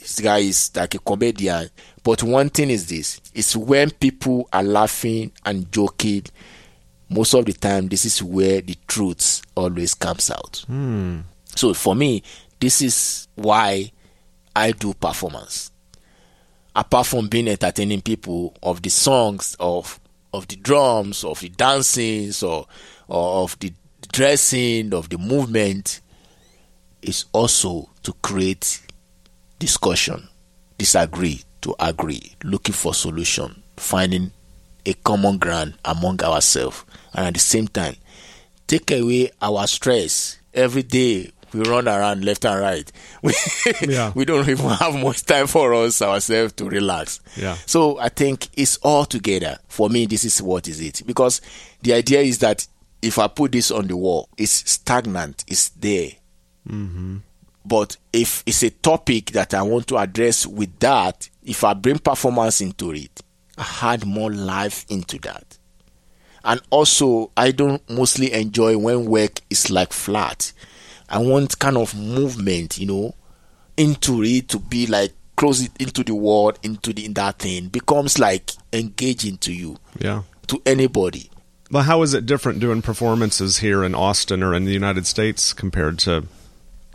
[0.05, 1.71] this guy is like a comedian.
[2.03, 6.25] But one thing is this it's when people are laughing and joking,
[7.09, 10.63] most of the time this is where the truth always comes out.
[10.67, 11.21] Hmm.
[11.57, 12.23] So for me,
[12.61, 13.93] this is why
[14.55, 15.71] I do performance.
[16.77, 19.99] Apart from being entertaining people of the songs, of
[20.35, 22.67] of the drums, of the dancing, or,
[23.09, 23.73] or of the
[24.13, 26.03] dressing, of the movement,
[27.01, 28.83] is also to create
[29.65, 30.29] discussion,
[30.77, 34.31] disagree to agree, looking for solution, finding
[34.85, 36.85] a common ground among ourselves,
[37.15, 37.97] and at the same time,
[38.67, 40.39] take away our stress.
[40.53, 42.93] Every day we run around left and right.
[43.23, 43.33] We,
[43.81, 44.13] Yeah.
[44.15, 47.21] we don't even have much time for us ourselves to relax.
[47.37, 47.57] Yeah.
[47.65, 49.59] So I think it's all together.
[49.69, 51.03] For me, this is what is it.
[51.07, 51.41] Because
[51.83, 52.67] the idea is that
[53.01, 56.11] if I put this on the wall, it's stagnant, it's there.
[56.69, 57.19] Mm-hmm.
[57.65, 61.99] But if it's a topic that I want to address with that, if I bring
[61.99, 63.23] performance into it,
[63.57, 65.59] I add more life into that.
[66.45, 70.53] And also, I don't mostly enjoy when work is like flat.
[71.09, 73.15] I want kind of movement, you know,
[73.77, 77.69] into it to be like close it into the world, into the in that thing
[77.69, 80.23] becomes like engaging to you, Yeah.
[80.49, 81.31] to anybody.
[81.71, 85.53] Well, how is it different doing performances here in Austin or in the United States
[85.55, 86.25] compared to,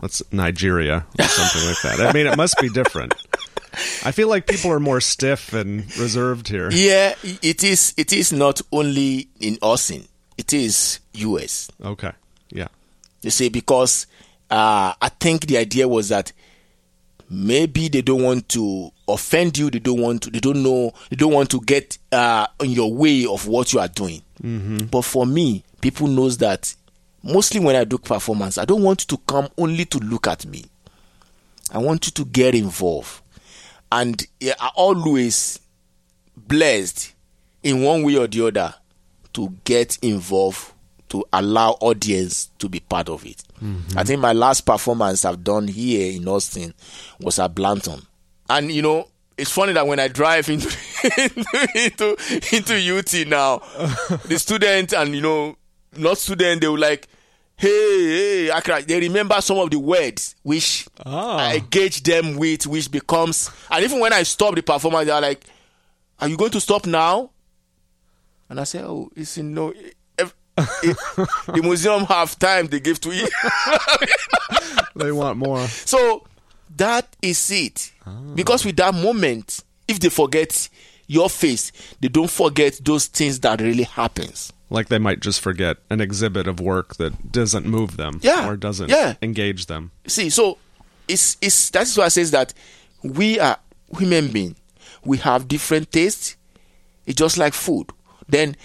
[0.02, 2.06] let's Nigeria or something like that?
[2.08, 3.14] I mean, it must be different.
[4.04, 6.70] I feel like people are more stiff and reserved here.
[6.70, 7.94] Yeah, it is.
[7.96, 10.06] It is not only in Austin.
[10.36, 11.70] It is U.S.
[11.82, 12.12] Okay.
[12.50, 12.68] Yeah.
[13.22, 14.06] You see, because
[14.50, 16.32] uh, I think the idea was that
[17.28, 19.70] maybe they don't want to offend you.
[19.70, 20.30] They don't want to.
[20.30, 20.92] They don't know.
[21.10, 24.22] They don't want to get uh, in your way of what you are doing.
[24.42, 24.86] Mm-hmm.
[24.86, 26.74] But for me, people knows that
[27.22, 30.46] mostly when I do performance, I don't want you to come only to look at
[30.46, 30.64] me.
[31.72, 33.22] I want you to get involved,
[33.92, 35.60] and I always
[36.36, 37.14] blessed
[37.62, 38.74] in one way or the other
[39.34, 40.72] to get involved
[41.10, 43.42] to allow audience to be part of it.
[43.62, 43.98] Mm-hmm.
[43.98, 46.72] I think my last performance I've done here in Austin
[47.20, 48.02] was at Blanton.
[48.48, 50.68] And you know, it's funny that when I drive into
[51.74, 52.16] into
[52.52, 53.58] into UT now,
[54.26, 55.56] the student and you know,
[55.96, 57.06] not student, they were like,
[57.56, 61.36] hey, hey, Accra, they remember some of the words which Ah.
[61.38, 65.20] I engage them with, which becomes and even when I stop the performance, they are
[65.20, 65.44] like,
[66.18, 67.30] Are you going to stop now?
[68.48, 69.72] And I say, Oh, it's in no
[70.18, 70.34] if,
[70.82, 70.96] if
[71.46, 73.28] the museum have time they give to you.
[74.96, 75.66] They want more.
[75.66, 76.26] So
[76.76, 77.92] that is it.
[78.06, 78.10] Ah.
[78.34, 80.68] Because with that moment, if they forget
[81.06, 84.52] your face, they don't forget those things that really happens.
[84.70, 88.48] Like they might just forget an exhibit of work that doesn't move them Yeah.
[88.48, 89.14] or doesn't Yeah.
[89.20, 89.90] engage them.
[90.06, 90.58] See, so
[91.08, 92.54] it's it's that's why I says that
[93.02, 93.58] we are
[93.98, 94.56] human beings.
[95.04, 96.36] We have different tastes.
[97.06, 97.90] It's just like food.
[98.28, 98.56] Then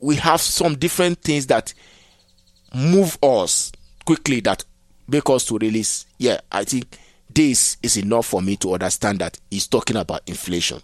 [0.00, 1.72] we have some different things that
[2.74, 3.70] move us
[4.04, 4.64] quickly that
[5.06, 6.06] make us to release.
[6.18, 6.98] Yeah, I think
[7.32, 10.80] this is enough for me to understand that he's talking about inflation.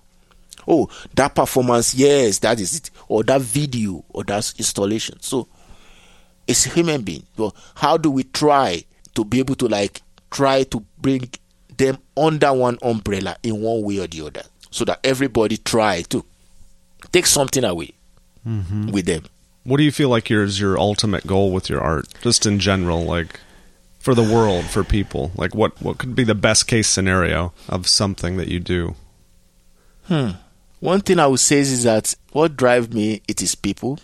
[0.73, 2.91] Oh, that performance, yes, that is it.
[3.09, 5.21] Or that video, or that installation.
[5.21, 5.49] So
[6.47, 7.25] it's a human being.
[7.37, 10.01] So how do we try to be able to like
[10.31, 11.29] try to bring
[11.77, 16.25] them under one umbrella in one way or the other, so that everybody try to
[17.11, 17.93] take something away
[18.47, 18.91] mm-hmm.
[18.91, 19.25] with them.
[19.64, 22.61] What do you feel like your is your ultimate goal with your art, just in
[22.61, 23.41] general, like
[23.99, 25.33] for the world, for people?
[25.35, 28.95] Like what what could be the best case scenario of something that you do?
[30.05, 30.31] Hmm.
[30.81, 33.99] One thing I would say is that what drives me it is people,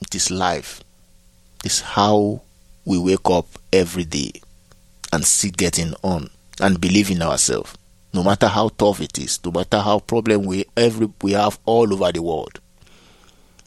[0.00, 0.82] it is life,
[1.62, 2.40] it's how
[2.86, 4.32] we wake up every day
[5.12, 6.30] and see getting on
[6.62, 7.76] and believe in ourselves.
[8.14, 11.92] No matter how tough it is, no matter how problem we every we have all
[11.92, 12.58] over the world,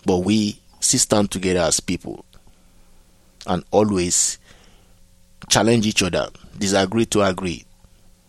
[0.03, 2.25] but we still stand together as people
[3.45, 4.39] and always
[5.47, 6.27] challenge each other,
[6.57, 7.65] disagree to agree,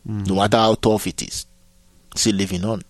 [0.07, 0.25] hmm.
[0.25, 1.47] no matter how tough it is,
[2.15, 2.83] still living on.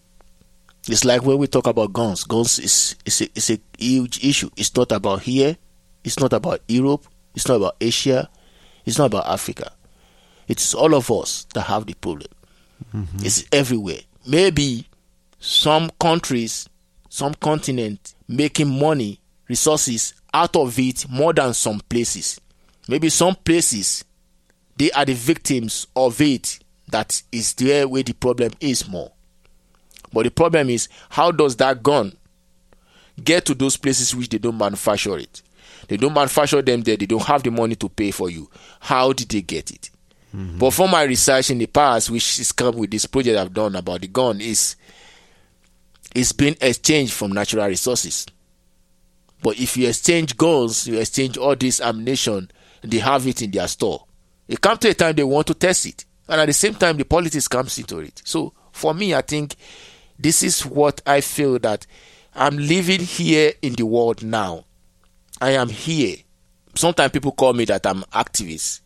[0.89, 2.25] It's like when we talk about guns.
[2.25, 4.51] Guns is is a, is a huge issue.
[4.57, 5.57] It's not about here.
[6.05, 7.07] It's not about Europe.
[7.35, 8.29] It's not about Asia.
[8.85, 9.73] It's not about Africa.
[10.47, 12.29] It's all of us that have the problem.
[12.95, 13.25] Mm-hmm.
[13.25, 14.01] It's everywhere.
[14.27, 14.87] Maybe
[15.39, 16.69] some countries,
[17.09, 22.41] some continent making money, resources out of it more than some places.
[22.89, 24.05] Maybe some places
[24.77, 26.59] they are the victims of it.
[26.89, 29.14] That is there where the problem is more.
[30.15, 32.17] But the problem is, how does that gun
[33.23, 35.43] get to those places which they don't manufacture it?
[35.89, 36.97] They don't manufacture them there.
[36.97, 38.49] They don't have the money to pay for you.
[38.81, 39.91] How did they get it?
[40.35, 40.59] Mm-hmm.
[40.59, 43.77] But from my research in the past, which is come with this project I've done
[43.77, 44.77] about the gun, is
[46.15, 48.27] it's been exchanged from natural resources.
[49.43, 52.51] But if you exchange guns, you exchange all this ammunition,
[52.83, 54.07] they have it in their store.
[54.49, 56.97] It comes to a time they want to test it, and at the same time,
[56.97, 58.23] the politics comes into it.
[58.25, 59.55] So for me, I think
[60.19, 61.87] this is what I feel that
[62.35, 64.65] I'm living here in the world now.
[65.41, 66.17] I am here.
[66.75, 68.81] Sometimes people call me that I'm activist,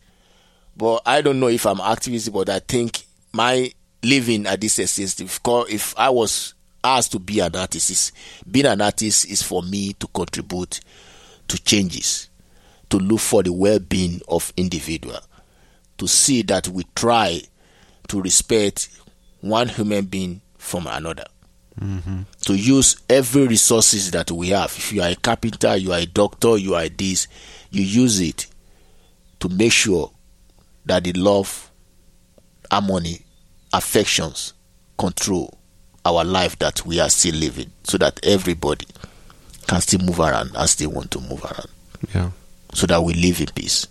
[0.77, 2.33] but I don't know if I'm activist.
[2.33, 3.73] But I think my
[4.03, 8.13] living at this essence, if, if I was asked to be an artist, is
[8.51, 10.81] being an artist is for me to contribute
[11.49, 12.29] to changes,
[12.91, 15.19] to look for the well-being of individual,
[15.97, 17.41] to see that we try
[18.09, 18.89] to respect
[19.41, 21.25] one human being from another.
[22.47, 24.73] To use every resources that we have.
[24.77, 27.29] If you are a carpenter, you are a doctor, you are this,
[27.71, 28.47] you use it
[29.41, 30.11] to make sure
[30.87, 31.71] that the love,
[32.71, 33.21] harmony,
[33.73, 34.55] affections
[34.99, 35.57] control
[36.05, 38.87] our life that we are still living, so that everybody
[39.69, 41.69] can still move around as they want to move around,
[42.15, 42.31] Yeah.
[42.75, 43.87] so that we live in peace.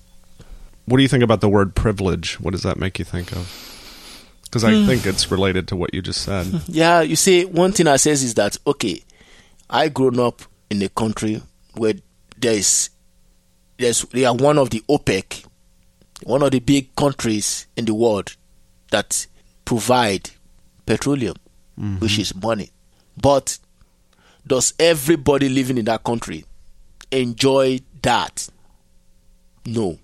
[0.85, 2.39] What do you think about the word privilege?
[2.39, 3.47] What does that make you think of?
[4.49, 5.09] Because I think hmm.
[5.09, 6.47] it's related to what you just said.
[6.67, 9.03] Yeah, you see, one thing I says is that okay,
[9.69, 11.41] I grown up in a country
[11.75, 11.93] where
[12.37, 12.89] there is
[13.77, 15.45] there's they are one of the OPEC,
[16.23, 18.35] one of the big countries in the world
[18.91, 19.27] that
[19.65, 20.31] provide
[20.85, 21.35] petroleum,
[21.79, 21.99] mm-hmm.
[21.99, 22.71] which is money.
[23.15, 23.59] But
[24.45, 26.45] does everybody living in that country
[27.11, 28.47] enjoy that?
[29.65, 29.99] No.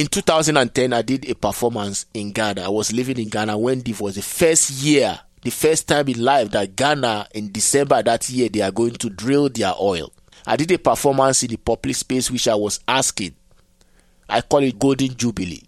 [0.00, 2.62] In 2010, I did a performance in Ghana.
[2.62, 6.24] I was living in Ghana when it was the first year, the first time in
[6.24, 10.10] life that Ghana in December that year they are going to drill their oil.
[10.46, 13.34] I did a performance in the public space which I was asking.
[14.26, 15.64] I call it Golden Jubilee.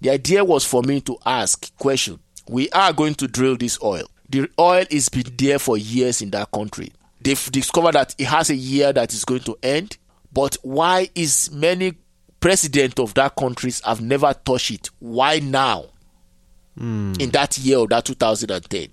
[0.00, 2.18] The idea was for me to ask question.
[2.48, 4.10] We are going to drill this oil.
[4.28, 6.92] The oil has been there for years in that country.
[7.20, 9.98] They've discovered that it has a year that is going to end.
[10.32, 11.94] But why is many
[12.40, 14.90] president of that countries have never touched it?
[14.98, 15.86] Why now?
[16.78, 17.12] Hmm.
[17.18, 18.88] In that year of that 2010,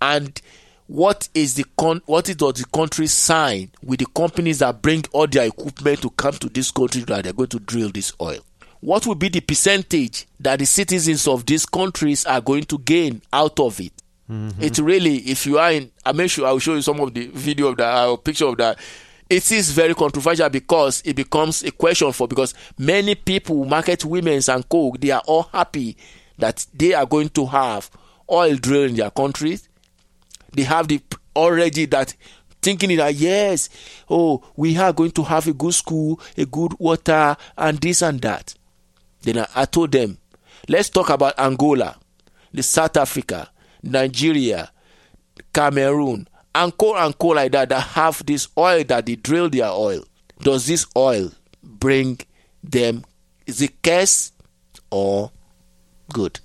[0.00, 0.40] and
[0.86, 5.04] what is the con- what is does the country sign with the companies that bring
[5.12, 8.38] all their equipment to come to this country that they're going to drill this oil?
[8.80, 13.22] What will be the percentage that the citizens of these countries are going to gain
[13.32, 13.92] out of it?
[14.30, 14.62] Mm-hmm.
[14.62, 17.14] It really, if you are in, I make sure I will show you some of
[17.14, 18.78] the video of that or picture of that.
[19.28, 24.48] It is very controversial because it becomes a question for because many people, market women's
[24.48, 25.96] and coke they are all happy
[26.38, 27.90] that they are going to have
[28.30, 29.68] oil drill in their countries.
[30.52, 31.00] They have the
[31.34, 32.14] already that
[32.62, 33.68] thinking that yes,
[34.08, 38.20] oh, we are going to have a good school, a good water, and this and
[38.20, 38.54] that.
[39.22, 40.18] Then I, I told them,
[40.68, 41.96] let's talk about Angola,
[42.52, 43.50] the South Africa,
[43.82, 44.70] Nigeria,
[45.52, 49.68] Cameroon, and co and co like that that have this oil that they drill their
[49.68, 50.04] oil.
[50.40, 52.18] Does this oil bring
[52.62, 53.04] them?
[53.46, 54.32] Is it curse
[54.90, 55.30] or
[56.12, 56.40] good?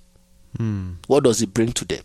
[0.57, 0.93] Hmm.
[1.07, 2.03] What does it bring to them?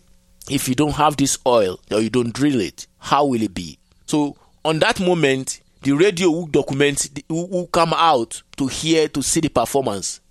[0.49, 3.77] If you don't have this oil or you don't drill it, how will it be?
[4.05, 9.41] So on that moment, the radio will document, will come out to hear to see
[9.41, 10.21] the performance.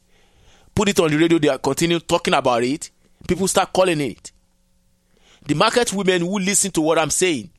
[0.75, 1.39] Put it on the radio.
[1.39, 2.91] They are continue talking about it.
[3.27, 4.33] People start calling it.
[5.47, 7.51] The market women who listen to what I'm saying,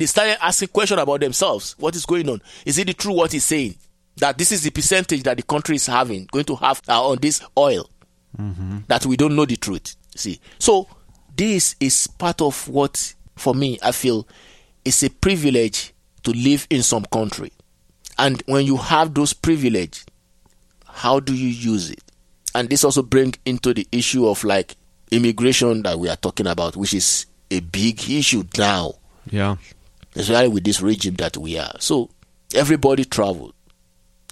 [0.00, 1.74] they started asking questions about themselves.
[1.78, 2.40] What is going on?
[2.64, 3.74] Is it the true what he's saying?
[4.16, 7.18] That this is the percentage that the country is having, going to have uh, on
[7.18, 7.88] this oil.
[8.88, 9.96] That we don't know the truth.
[10.16, 10.88] See, so
[11.36, 14.26] this is part of what, for me, I feel
[14.86, 17.52] is a privilege to live in some country.
[18.18, 20.04] And when you have those privilege,
[20.86, 22.02] how do you use it?
[22.54, 24.76] And this also brings into the issue of like
[25.10, 28.94] immigration that we are talking about, which is a big issue now,
[29.30, 29.56] Yeah.
[30.14, 31.74] Especially with this regime that we are.
[31.78, 32.10] So
[32.54, 33.54] everybody traveled,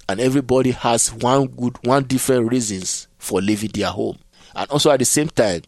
[0.07, 4.17] and everybody has one good, one different reasons for leaving their home,
[4.55, 5.61] and also at the same time,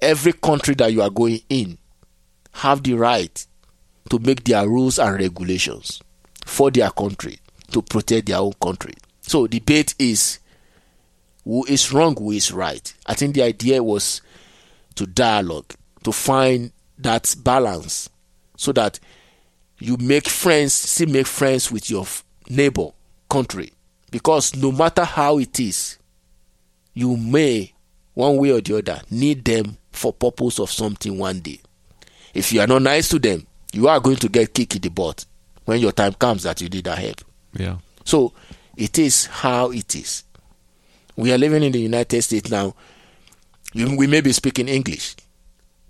[0.00, 1.78] every country that you are going in
[2.52, 3.46] have the right
[4.10, 6.00] to make their rules and regulations
[6.44, 7.38] for their country
[7.70, 8.94] to protect their own country.
[9.20, 10.38] So debate is
[11.44, 12.92] who is wrong, who is right.
[13.06, 14.22] I think the idea was
[14.94, 15.74] to dialogue,
[16.04, 18.08] to find that balance
[18.56, 18.98] so that
[19.78, 22.06] you make friends, still make friends with your
[22.48, 22.88] neighbor
[23.28, 23.72] country.
[24.10, 25.98] Because no matter how it is,
[26.94, 27.72] you may,
[28.14, 31.60] one way or the other, need them for purpose of something one day.
[32.34, 34.88] If you are not nice to them, you are going to get kicked in the
[34.88, 35.24] butt
[35.64, 37.20] when your time comes that you need that help.
[37.52, 37.76] Yeah.
[38.04, 38.32] So
[38.76, 40.24] it is how it is.
[41.16, 42.74] We are living in the United States now.
[43.74, 45.16] We may be speaking English,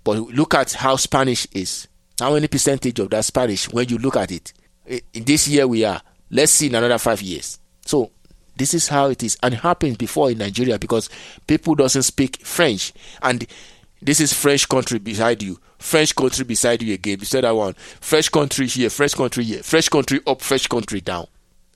[0.03, 1.87] but look at how Spanish is.
[2.19, 4.53] How many percentage of that Spanish when you look at it?
[4.85, 6.01] In this year we are.
[6.29, 7.59] Let's see in another five years.
[7.85, 8.11] So
[8.55, 11.09] this is how it is, and it happened before in Nigeria because
[11.47, 12.91] people doesn't speak French,
[13.21, 13.45] and
[14.01, 17.19] this is French country beside you, French country beside you again.
[17.19, 21.25] Beside that one, French country here, French country here, French country up, French country down.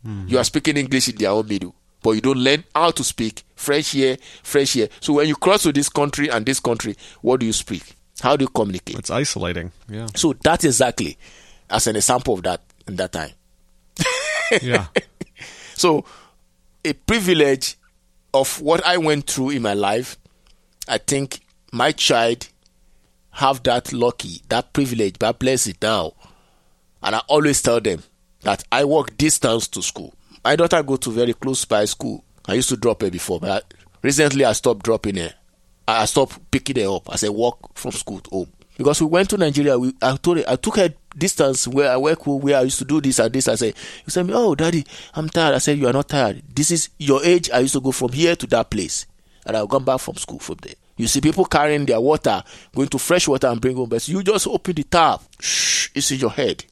[0.04, 0.28] Hmm.
[0.28, 3.44] You are speaking English in their own middle, but you don't learn how to speak
[3.56, 4.90] French here, French here.
[5.00, 7.93] So when you cross to this country and this country, what do you speak?
[8.24, 8.98] How do you communicate?
[9.00, 9.74] It's isolating.
[9.90, 10.08] Yeah.
[10.16, 11.18] So that's exactly
[11.70, 13.32] as an example of that in that time.
[14.62, 14.88] Yeah.
[15.76, 16.06] So
[16.86, 17.76] a privilege
[18.34, 20.18] of what I went through in my life,
[20.88, 21.42] I think
[21.74, 22.48] my child
[23.32, 26.14] have that lucky, that privilege, that it now.
[27.02, 28.04] And I always tell them
[28.44, 30.14] that I walk distance to school.
[30.46, 32.24] My daughter go to very close by school.
[32.46, 33.74] I used to drop her before, but
[34.04, 35.34] recently I stopped dropping her.
[35.88, 38.52] I stopped picking her up as I walk from school to home.
[38.78, 41.98] Because we went to Nigeria, we, I told her, I took her distance where I
[41.98, 43.48] work, where I used to do this and this.
[43.48, 45.56] I said, you said, oh, daddy, I'm tired.
[45.56, 46.42] I said, you are not tired.
[46.56, 47.52] This is your age.
[47.52, 49.06] I used to go from here to that place.
[49.46, 50.74] And I'll come back from school from there.
[50.96, 52.44] You see people carrying their water,
[52.74, 55.22] going to fresh water and bring home, but you just open the tap.
[55.40, 56.66] Shh, it's in your head.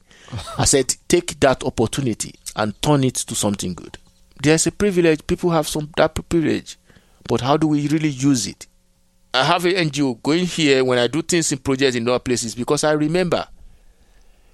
[0.58, 3.98] I said, take that opportunity and turn it to something good.
[4.42, 5.26] There's a privilege.
[5.26, 6.78] People have some that privilege,
[7.28, 8.66] but how do we really use it?
[9.34, 12.54] I have an NGO going here when I do things in projects in other places
[12.54, 13.46] because I remember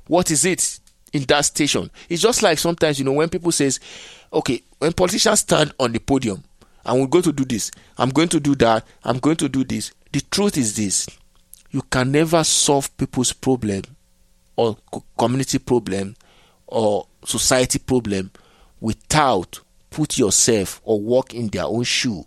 [0.07, 0.79] what is it
[1.13, 1.91] in that station.
[2.09, 3.81] It's just like sometimes you know when people says,
[4.33, 6.45] okay, when politicians stand on the podium
[6.85, 9.65] and we're going to do this, I'm going to do that, I'm going to do
[9.65, 9.93] this.
[10.13, 11.09] The truth is this:
[11.71, 13.83] you can never solve people's problem
[14.57, 14.77] or
[15.19, 16.15] community problem
[16.67, 18.31] or society problem
[18.81, 19.61] without
[19.91, 22.25] put yourself or walk in their own shoe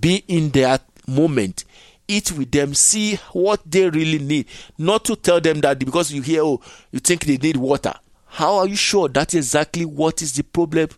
[0.00, 1.64] be in their moment
[2.08, 4.46] eat with them see what they really need
[4.78, 6.60] not to tell them that because you hear oh
[6.90, 7.94] you think they need water
[8.26, 10.88] how are you sure that's exactly what is the problem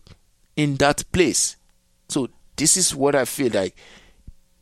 [0.55, 1.57] in that place
[2.07, 3.75] so this is what i feel like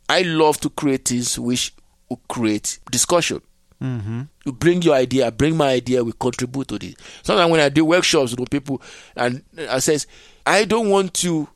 [0.10, 1.74] i love to create things which
[2.10, 3.42] will create discussion
[3.82, 4.24] Mm-hmm.
[4.44, 6.96] you bring your idea, bring my idea, we contribute to this.
[7.24, 8.82] Sometimes when I do workshops with people,
[9.16, 10.06] and I says,
[10.46, 11.48] I don't want you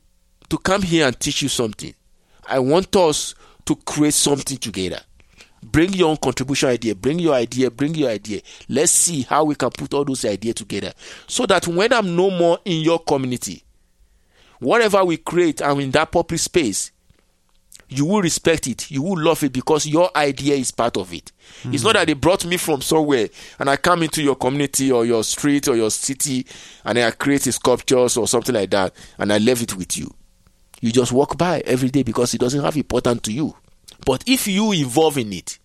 [0.48, 1.92] to come here and teach you something.
[2.48, 3.34] I want us
[3.66, 5.00] to create something together.
[5.62, 8.42] Bring your own contribution idea, bring your idea, bring your idea.
[8.68, 10.92] Let's see how we can put all those ideas together.
[11.26, 13.62] So that when I'm no more in your community,
[14.58, 16.92] whatever we create, I'm in that public space,
[17.88, 21.32] you will respect it, you will love it because your idea is part of it.
[21.60, 21.74] Mm-hmm.
[21.74, 23.28] It's not that they brought me from somewhere
[23.58, 26.46] and I come into your community or your street or your city
[26.84, 30.12] and I create sculptures or something like that and I leave it with you.
[30.80, 33.56] You just walk by every day because it doesn't have importance to you.
[34.04, 35.58] But if you involve in it,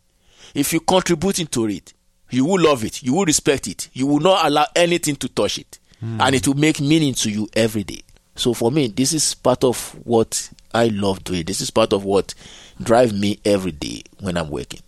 [0.54, 1.94] if you contribute into it,
[2.30, 5.58] you will love it, you will respect it, you will not allow anything to touch
[5.58, 6.20] it, mm.
[6.22, 8.02] and it will make meaning to you every day.
[8.36, 11.44] So for me, this is part of what I love doing.
[11.44, 12.34] This is part of what
[12.82, 14.82] drives me every day when I'm working.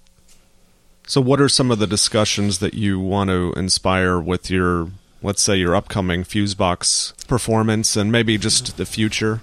[1.07, 4.91] So, what are some of the discussions that you want to inspire with your,
[5.22, 9.41] let's say, your upcoming Fusebox performance and maybe just the future?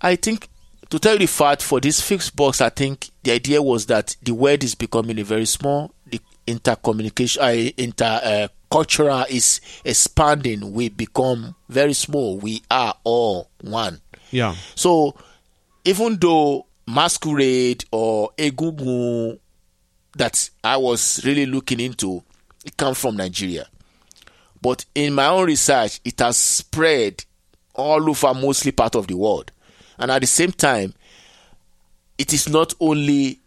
[0.00, 0.48] I think,
[0.90, 4.32] to tell you the fact, for this Fusebox, I think the idea was that the
[4.34, 5.92] world is becoming very small.
[6.06, 10.72] The intercommunication, uh, inter uh, cultural is expanding.
[10.72, 12.38] We become very small.
[12.38, 14.00] We are all one.
[14.30, 14.54] Yeah.
[14.74, 15.14] So
[15.84, 19.38] even though masquerade or egungun
[20.16, 22.22] that I was really looking into,
[22.64, 23.66] it comes from Nigeria.
[24.60, 27.24] But in my own research, it has spread
[27.74, 29.52] all over mostly part of the world.
[30.00, 30.94] And at the same time,
[32.18, 33.38] it is not only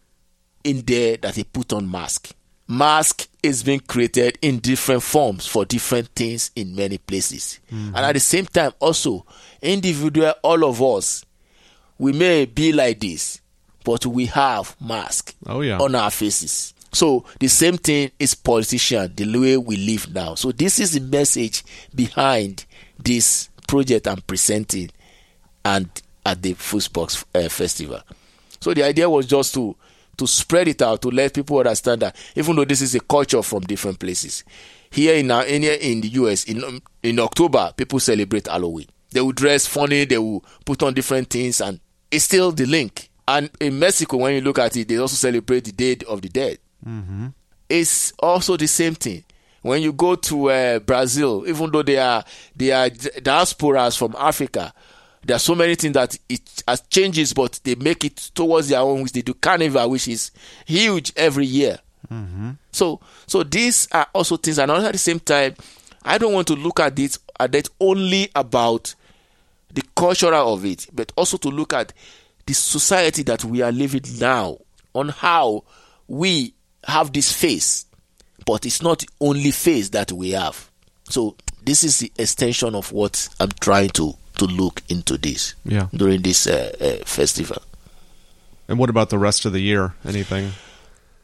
[0.62, 2.30] in there that they put on mask.
[2.66, 7.60] Mask is being created in different forms for different things in many places.
[7.70, 7.94] Mm-hmm.
[7.94, 9.26] And at the same time, also,
[9.60, 11.26] individual, all of us,
[11.98, 13.40] we may be like this,
[13.84, 15.78] but we have mask oh, yeah.
[15.78, 16.72] on our faces.
[16.92, 20.36] So the same thing is politician, the way we live now.
[20.36, 21.64] So this is the message
[21.94, 22.64] behind
[22.98, 24.90] this project I'm presenting
[25.64, 25.88] and
[26.24, 28.00] at the Fusebox uh, Festival.
[28.60, 29.76] So the idea was just to
[30.16, 33.42] to spread it out to let people understand that even though this is a culture
[33.42, 34.44] from different places,
[34.90, 38.86] here in our, in, in the US in in October people celebrate Halloween.
[39.10, 41.78] They will dress funny, they will put on different things, and
[42.10, 43.10] it's still the link.
[43.26, 46.28] And in Mexico, when you look at it, they also celebrate the Day of the
[46.28, 46.58] Dead.
[46.86, 47.28] Mm-hmm.
[47.68, 49.24] It's also the same thing.
[49.62, 52.22] When you go to uh, Brazil, even though they are
[52.54, 54.74] they are diasporas from Africa,
[55.26, 58.80] there are so many things that it has changes, but they make it towards their
[58.80, 59.02] own.
[59.02, 60.30] Which they do carnival, which is
[60.66, 61.78] huge every year.
[62.12, 62.50] Mm-hmm.
[62.70, 65.54] So, so these are also things, and also at the same time,
[66.04, 68.94] I don't want to look at this at that only about
[69.72, 71.92] the cultural of it, but also to look at
[72.46, 74.58] the society that we are living now,
[74.94, 75.64] on how
[76.06, 76.54] we
[76.86, 77.86] have this face,
[78.44, 80.70] but it's not the only face that we have.
[81.08, 85.88] So this is the extension of what I'm trying to to look into this yeah.
[85.94, 87.62] during this uh, uh, festival.
[88.68, 89.94] And what about the rest of the year?
[90.04, 90.52] Anything?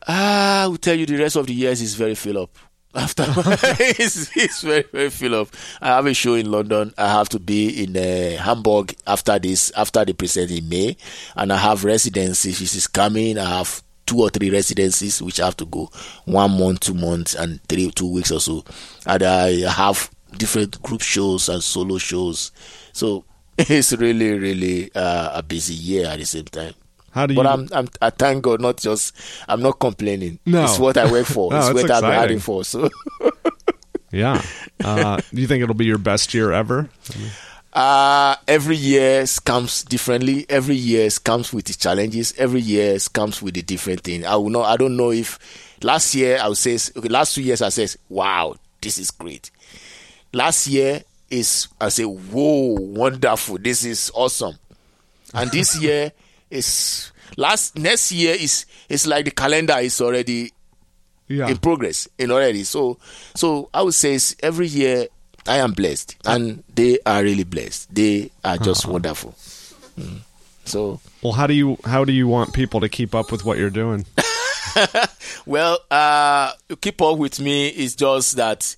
[0.06, 2.50] Ah, I will tell you the rest of the years is very fill up.
[2.94, 5.48] After it's, it's very very fill up.
[5.80, 6.92] I have a show in London.
[6.98, 10.96] I have to be in uh, Hamburg after this after the present in May,
[11.36, 12.58] and I have residencies.
[12.58, 13.38] This is coming.
[13.38, 15.88] I have two or three residencies which I have to go
[16.24, 18.64] one month, two months, and three two weeks or so.
[19.06, 22.52] And I have different group shows and solo shows.
[22.92, 23.24] So
[23.58, 26.74] it's really, really uh, a busy year at the same time.
[27.12, 27.42] How do you?
[27.42, 27.46] But?
[27.46, 29.14] I'm, I'm, I thank God, not just,
[29.48, 30.38] I'm not complaining.
[30.46, 30.64] No.
[30.64, 31.50] It's what I work for.
[31.52, 32.38] No, it's what I've been exciting.
[32.38, 32.64] for.
[32.64, 32.88] So,
[34.12, 34.40] yeah.
[34.84, 36.88] Uh, do you think it'll be your best year ever?
[37.72, 40.46] uh, every year comes differently.
[40.48, 42.32] Every year comes with its challenges.
[42.38, 44.24] Every year comes with a different thing.
[44.24, 45.38] I will not, I don't know if
[45.82, 49.50] last year I would say, okay, last two years I said, wow, this is great.
[50.32, 53.58] Last year is, I say, whoa, wonderful.
[53.58, 54.56] This is awesome.
[55.34, 56.12] And this year
[56.50, 60.52] is, last next year is it's like the calendar is already
[61.28, 61.48] Yeah.
[61.48, 62.64] in progress in already.
[62.64, 62.98] So
[63.36, 65.06] so I would say every year
[65.46, 67.94] I am blessed and they are really blessed.
[67.94, 69.34] They are just wonderful.
[69.98, 70.18] Mm.
[70.64, 73.58] So Well, how do you how do you want people to keep up with what
[73.58, 74.06] you're doing?
[75.46, 78.74] well, uh, keep up with me is just that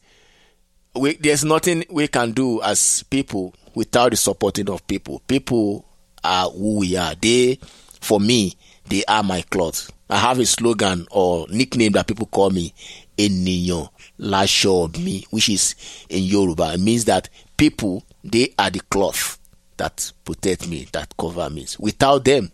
[0.94, 5.20] we, there's nothing we can do as people without the supporting of people.
[5.26, 5.84] People
[6.22, 7.14] are who we are.
[7.14, 7.58] They,
[8.00, 8.54] for me,
[8.88, 9.90] they are my clothes.
[10.10, 12.74] I have a slogan or nickname that people call me
[13.16, 13.88] Eniyan
[14.20, 15.74] Lasho Me, which is
[16.08, 16.74] in Yoruba.
[16.74, 19.38] It means that people, they are the cloth
[19.78, 21.66] that protect me, that cover me.
[21.78, 22.52] Without them,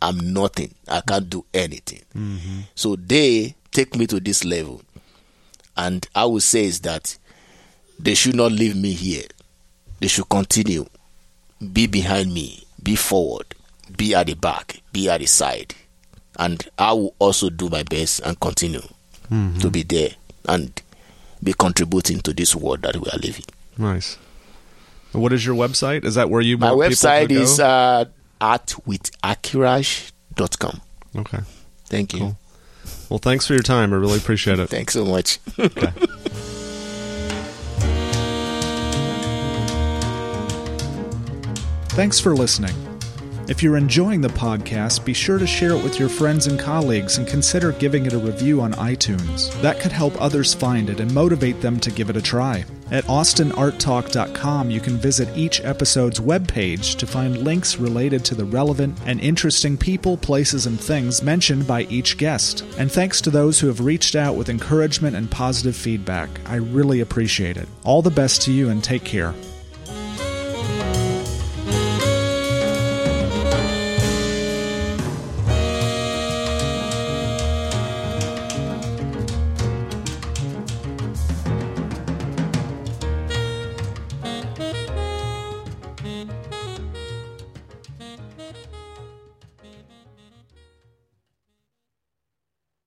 [0.00, 0.74] I'm nothing.
[0.88, 2.02] I can't do anything.
[2.16, 2.60] Mm-hmm.
[2.74, 4.82] So they take me to this level.
[5.76, 7.16] And I would say is that
[8.02, 9.24] they should not leave me here.
[10.00, 10.84] They should continue.
[11.72, 12.64] Be behind me.
[12.82, 13.54] Be forward.
[13.96, 14.82] Be at the back.
[14.92, 15.74] Be at the side.
[16.38, 18.82] And I will also do my best and continue
[19.60, 20.10] to be there
[20.46, 20.82] and
[21.42, 23.46] be contributing to this world that we are living.
[23.78, 24.18] Nice.
[25.12, 26.04] What is your website?
[26.04, 28.06] Is that where you My website is uh,
[28.40, 30.80] artwithakirash.com.
[31.16, 31.38] okay.
[31.86, 32.18] Thank you.
[32.18, 32.36] Cool.
[33.08, 33.92] Well, thanks for your time.
[33.92, 34.68] I really appreciate it.
[34.68, 35.38] Thanks so much.
[41.92, 42.74] Thanks for listening.
[43.48, 47.18] If you're enjoying the podcast, be sure to share it with your friends and colleagues
[47.18, 49.52] and consider giving it a review on iTunes.
[49.60, 52.64] That could help others find it and motivate them to give it a try.
[52.90, 58.98] At austinarttalk.com, you can visit each episode's webpage to find links related to the relevant
[59.04, 62.64] and interesting people, places, and things mentioned by each guest.
[62.78, 66.30] And thanks to those who have reached out with encouragement and positive feedback.
[66.46, 67.68] I really appreciate it.
[67.84, 69.34] All the best to you and take care.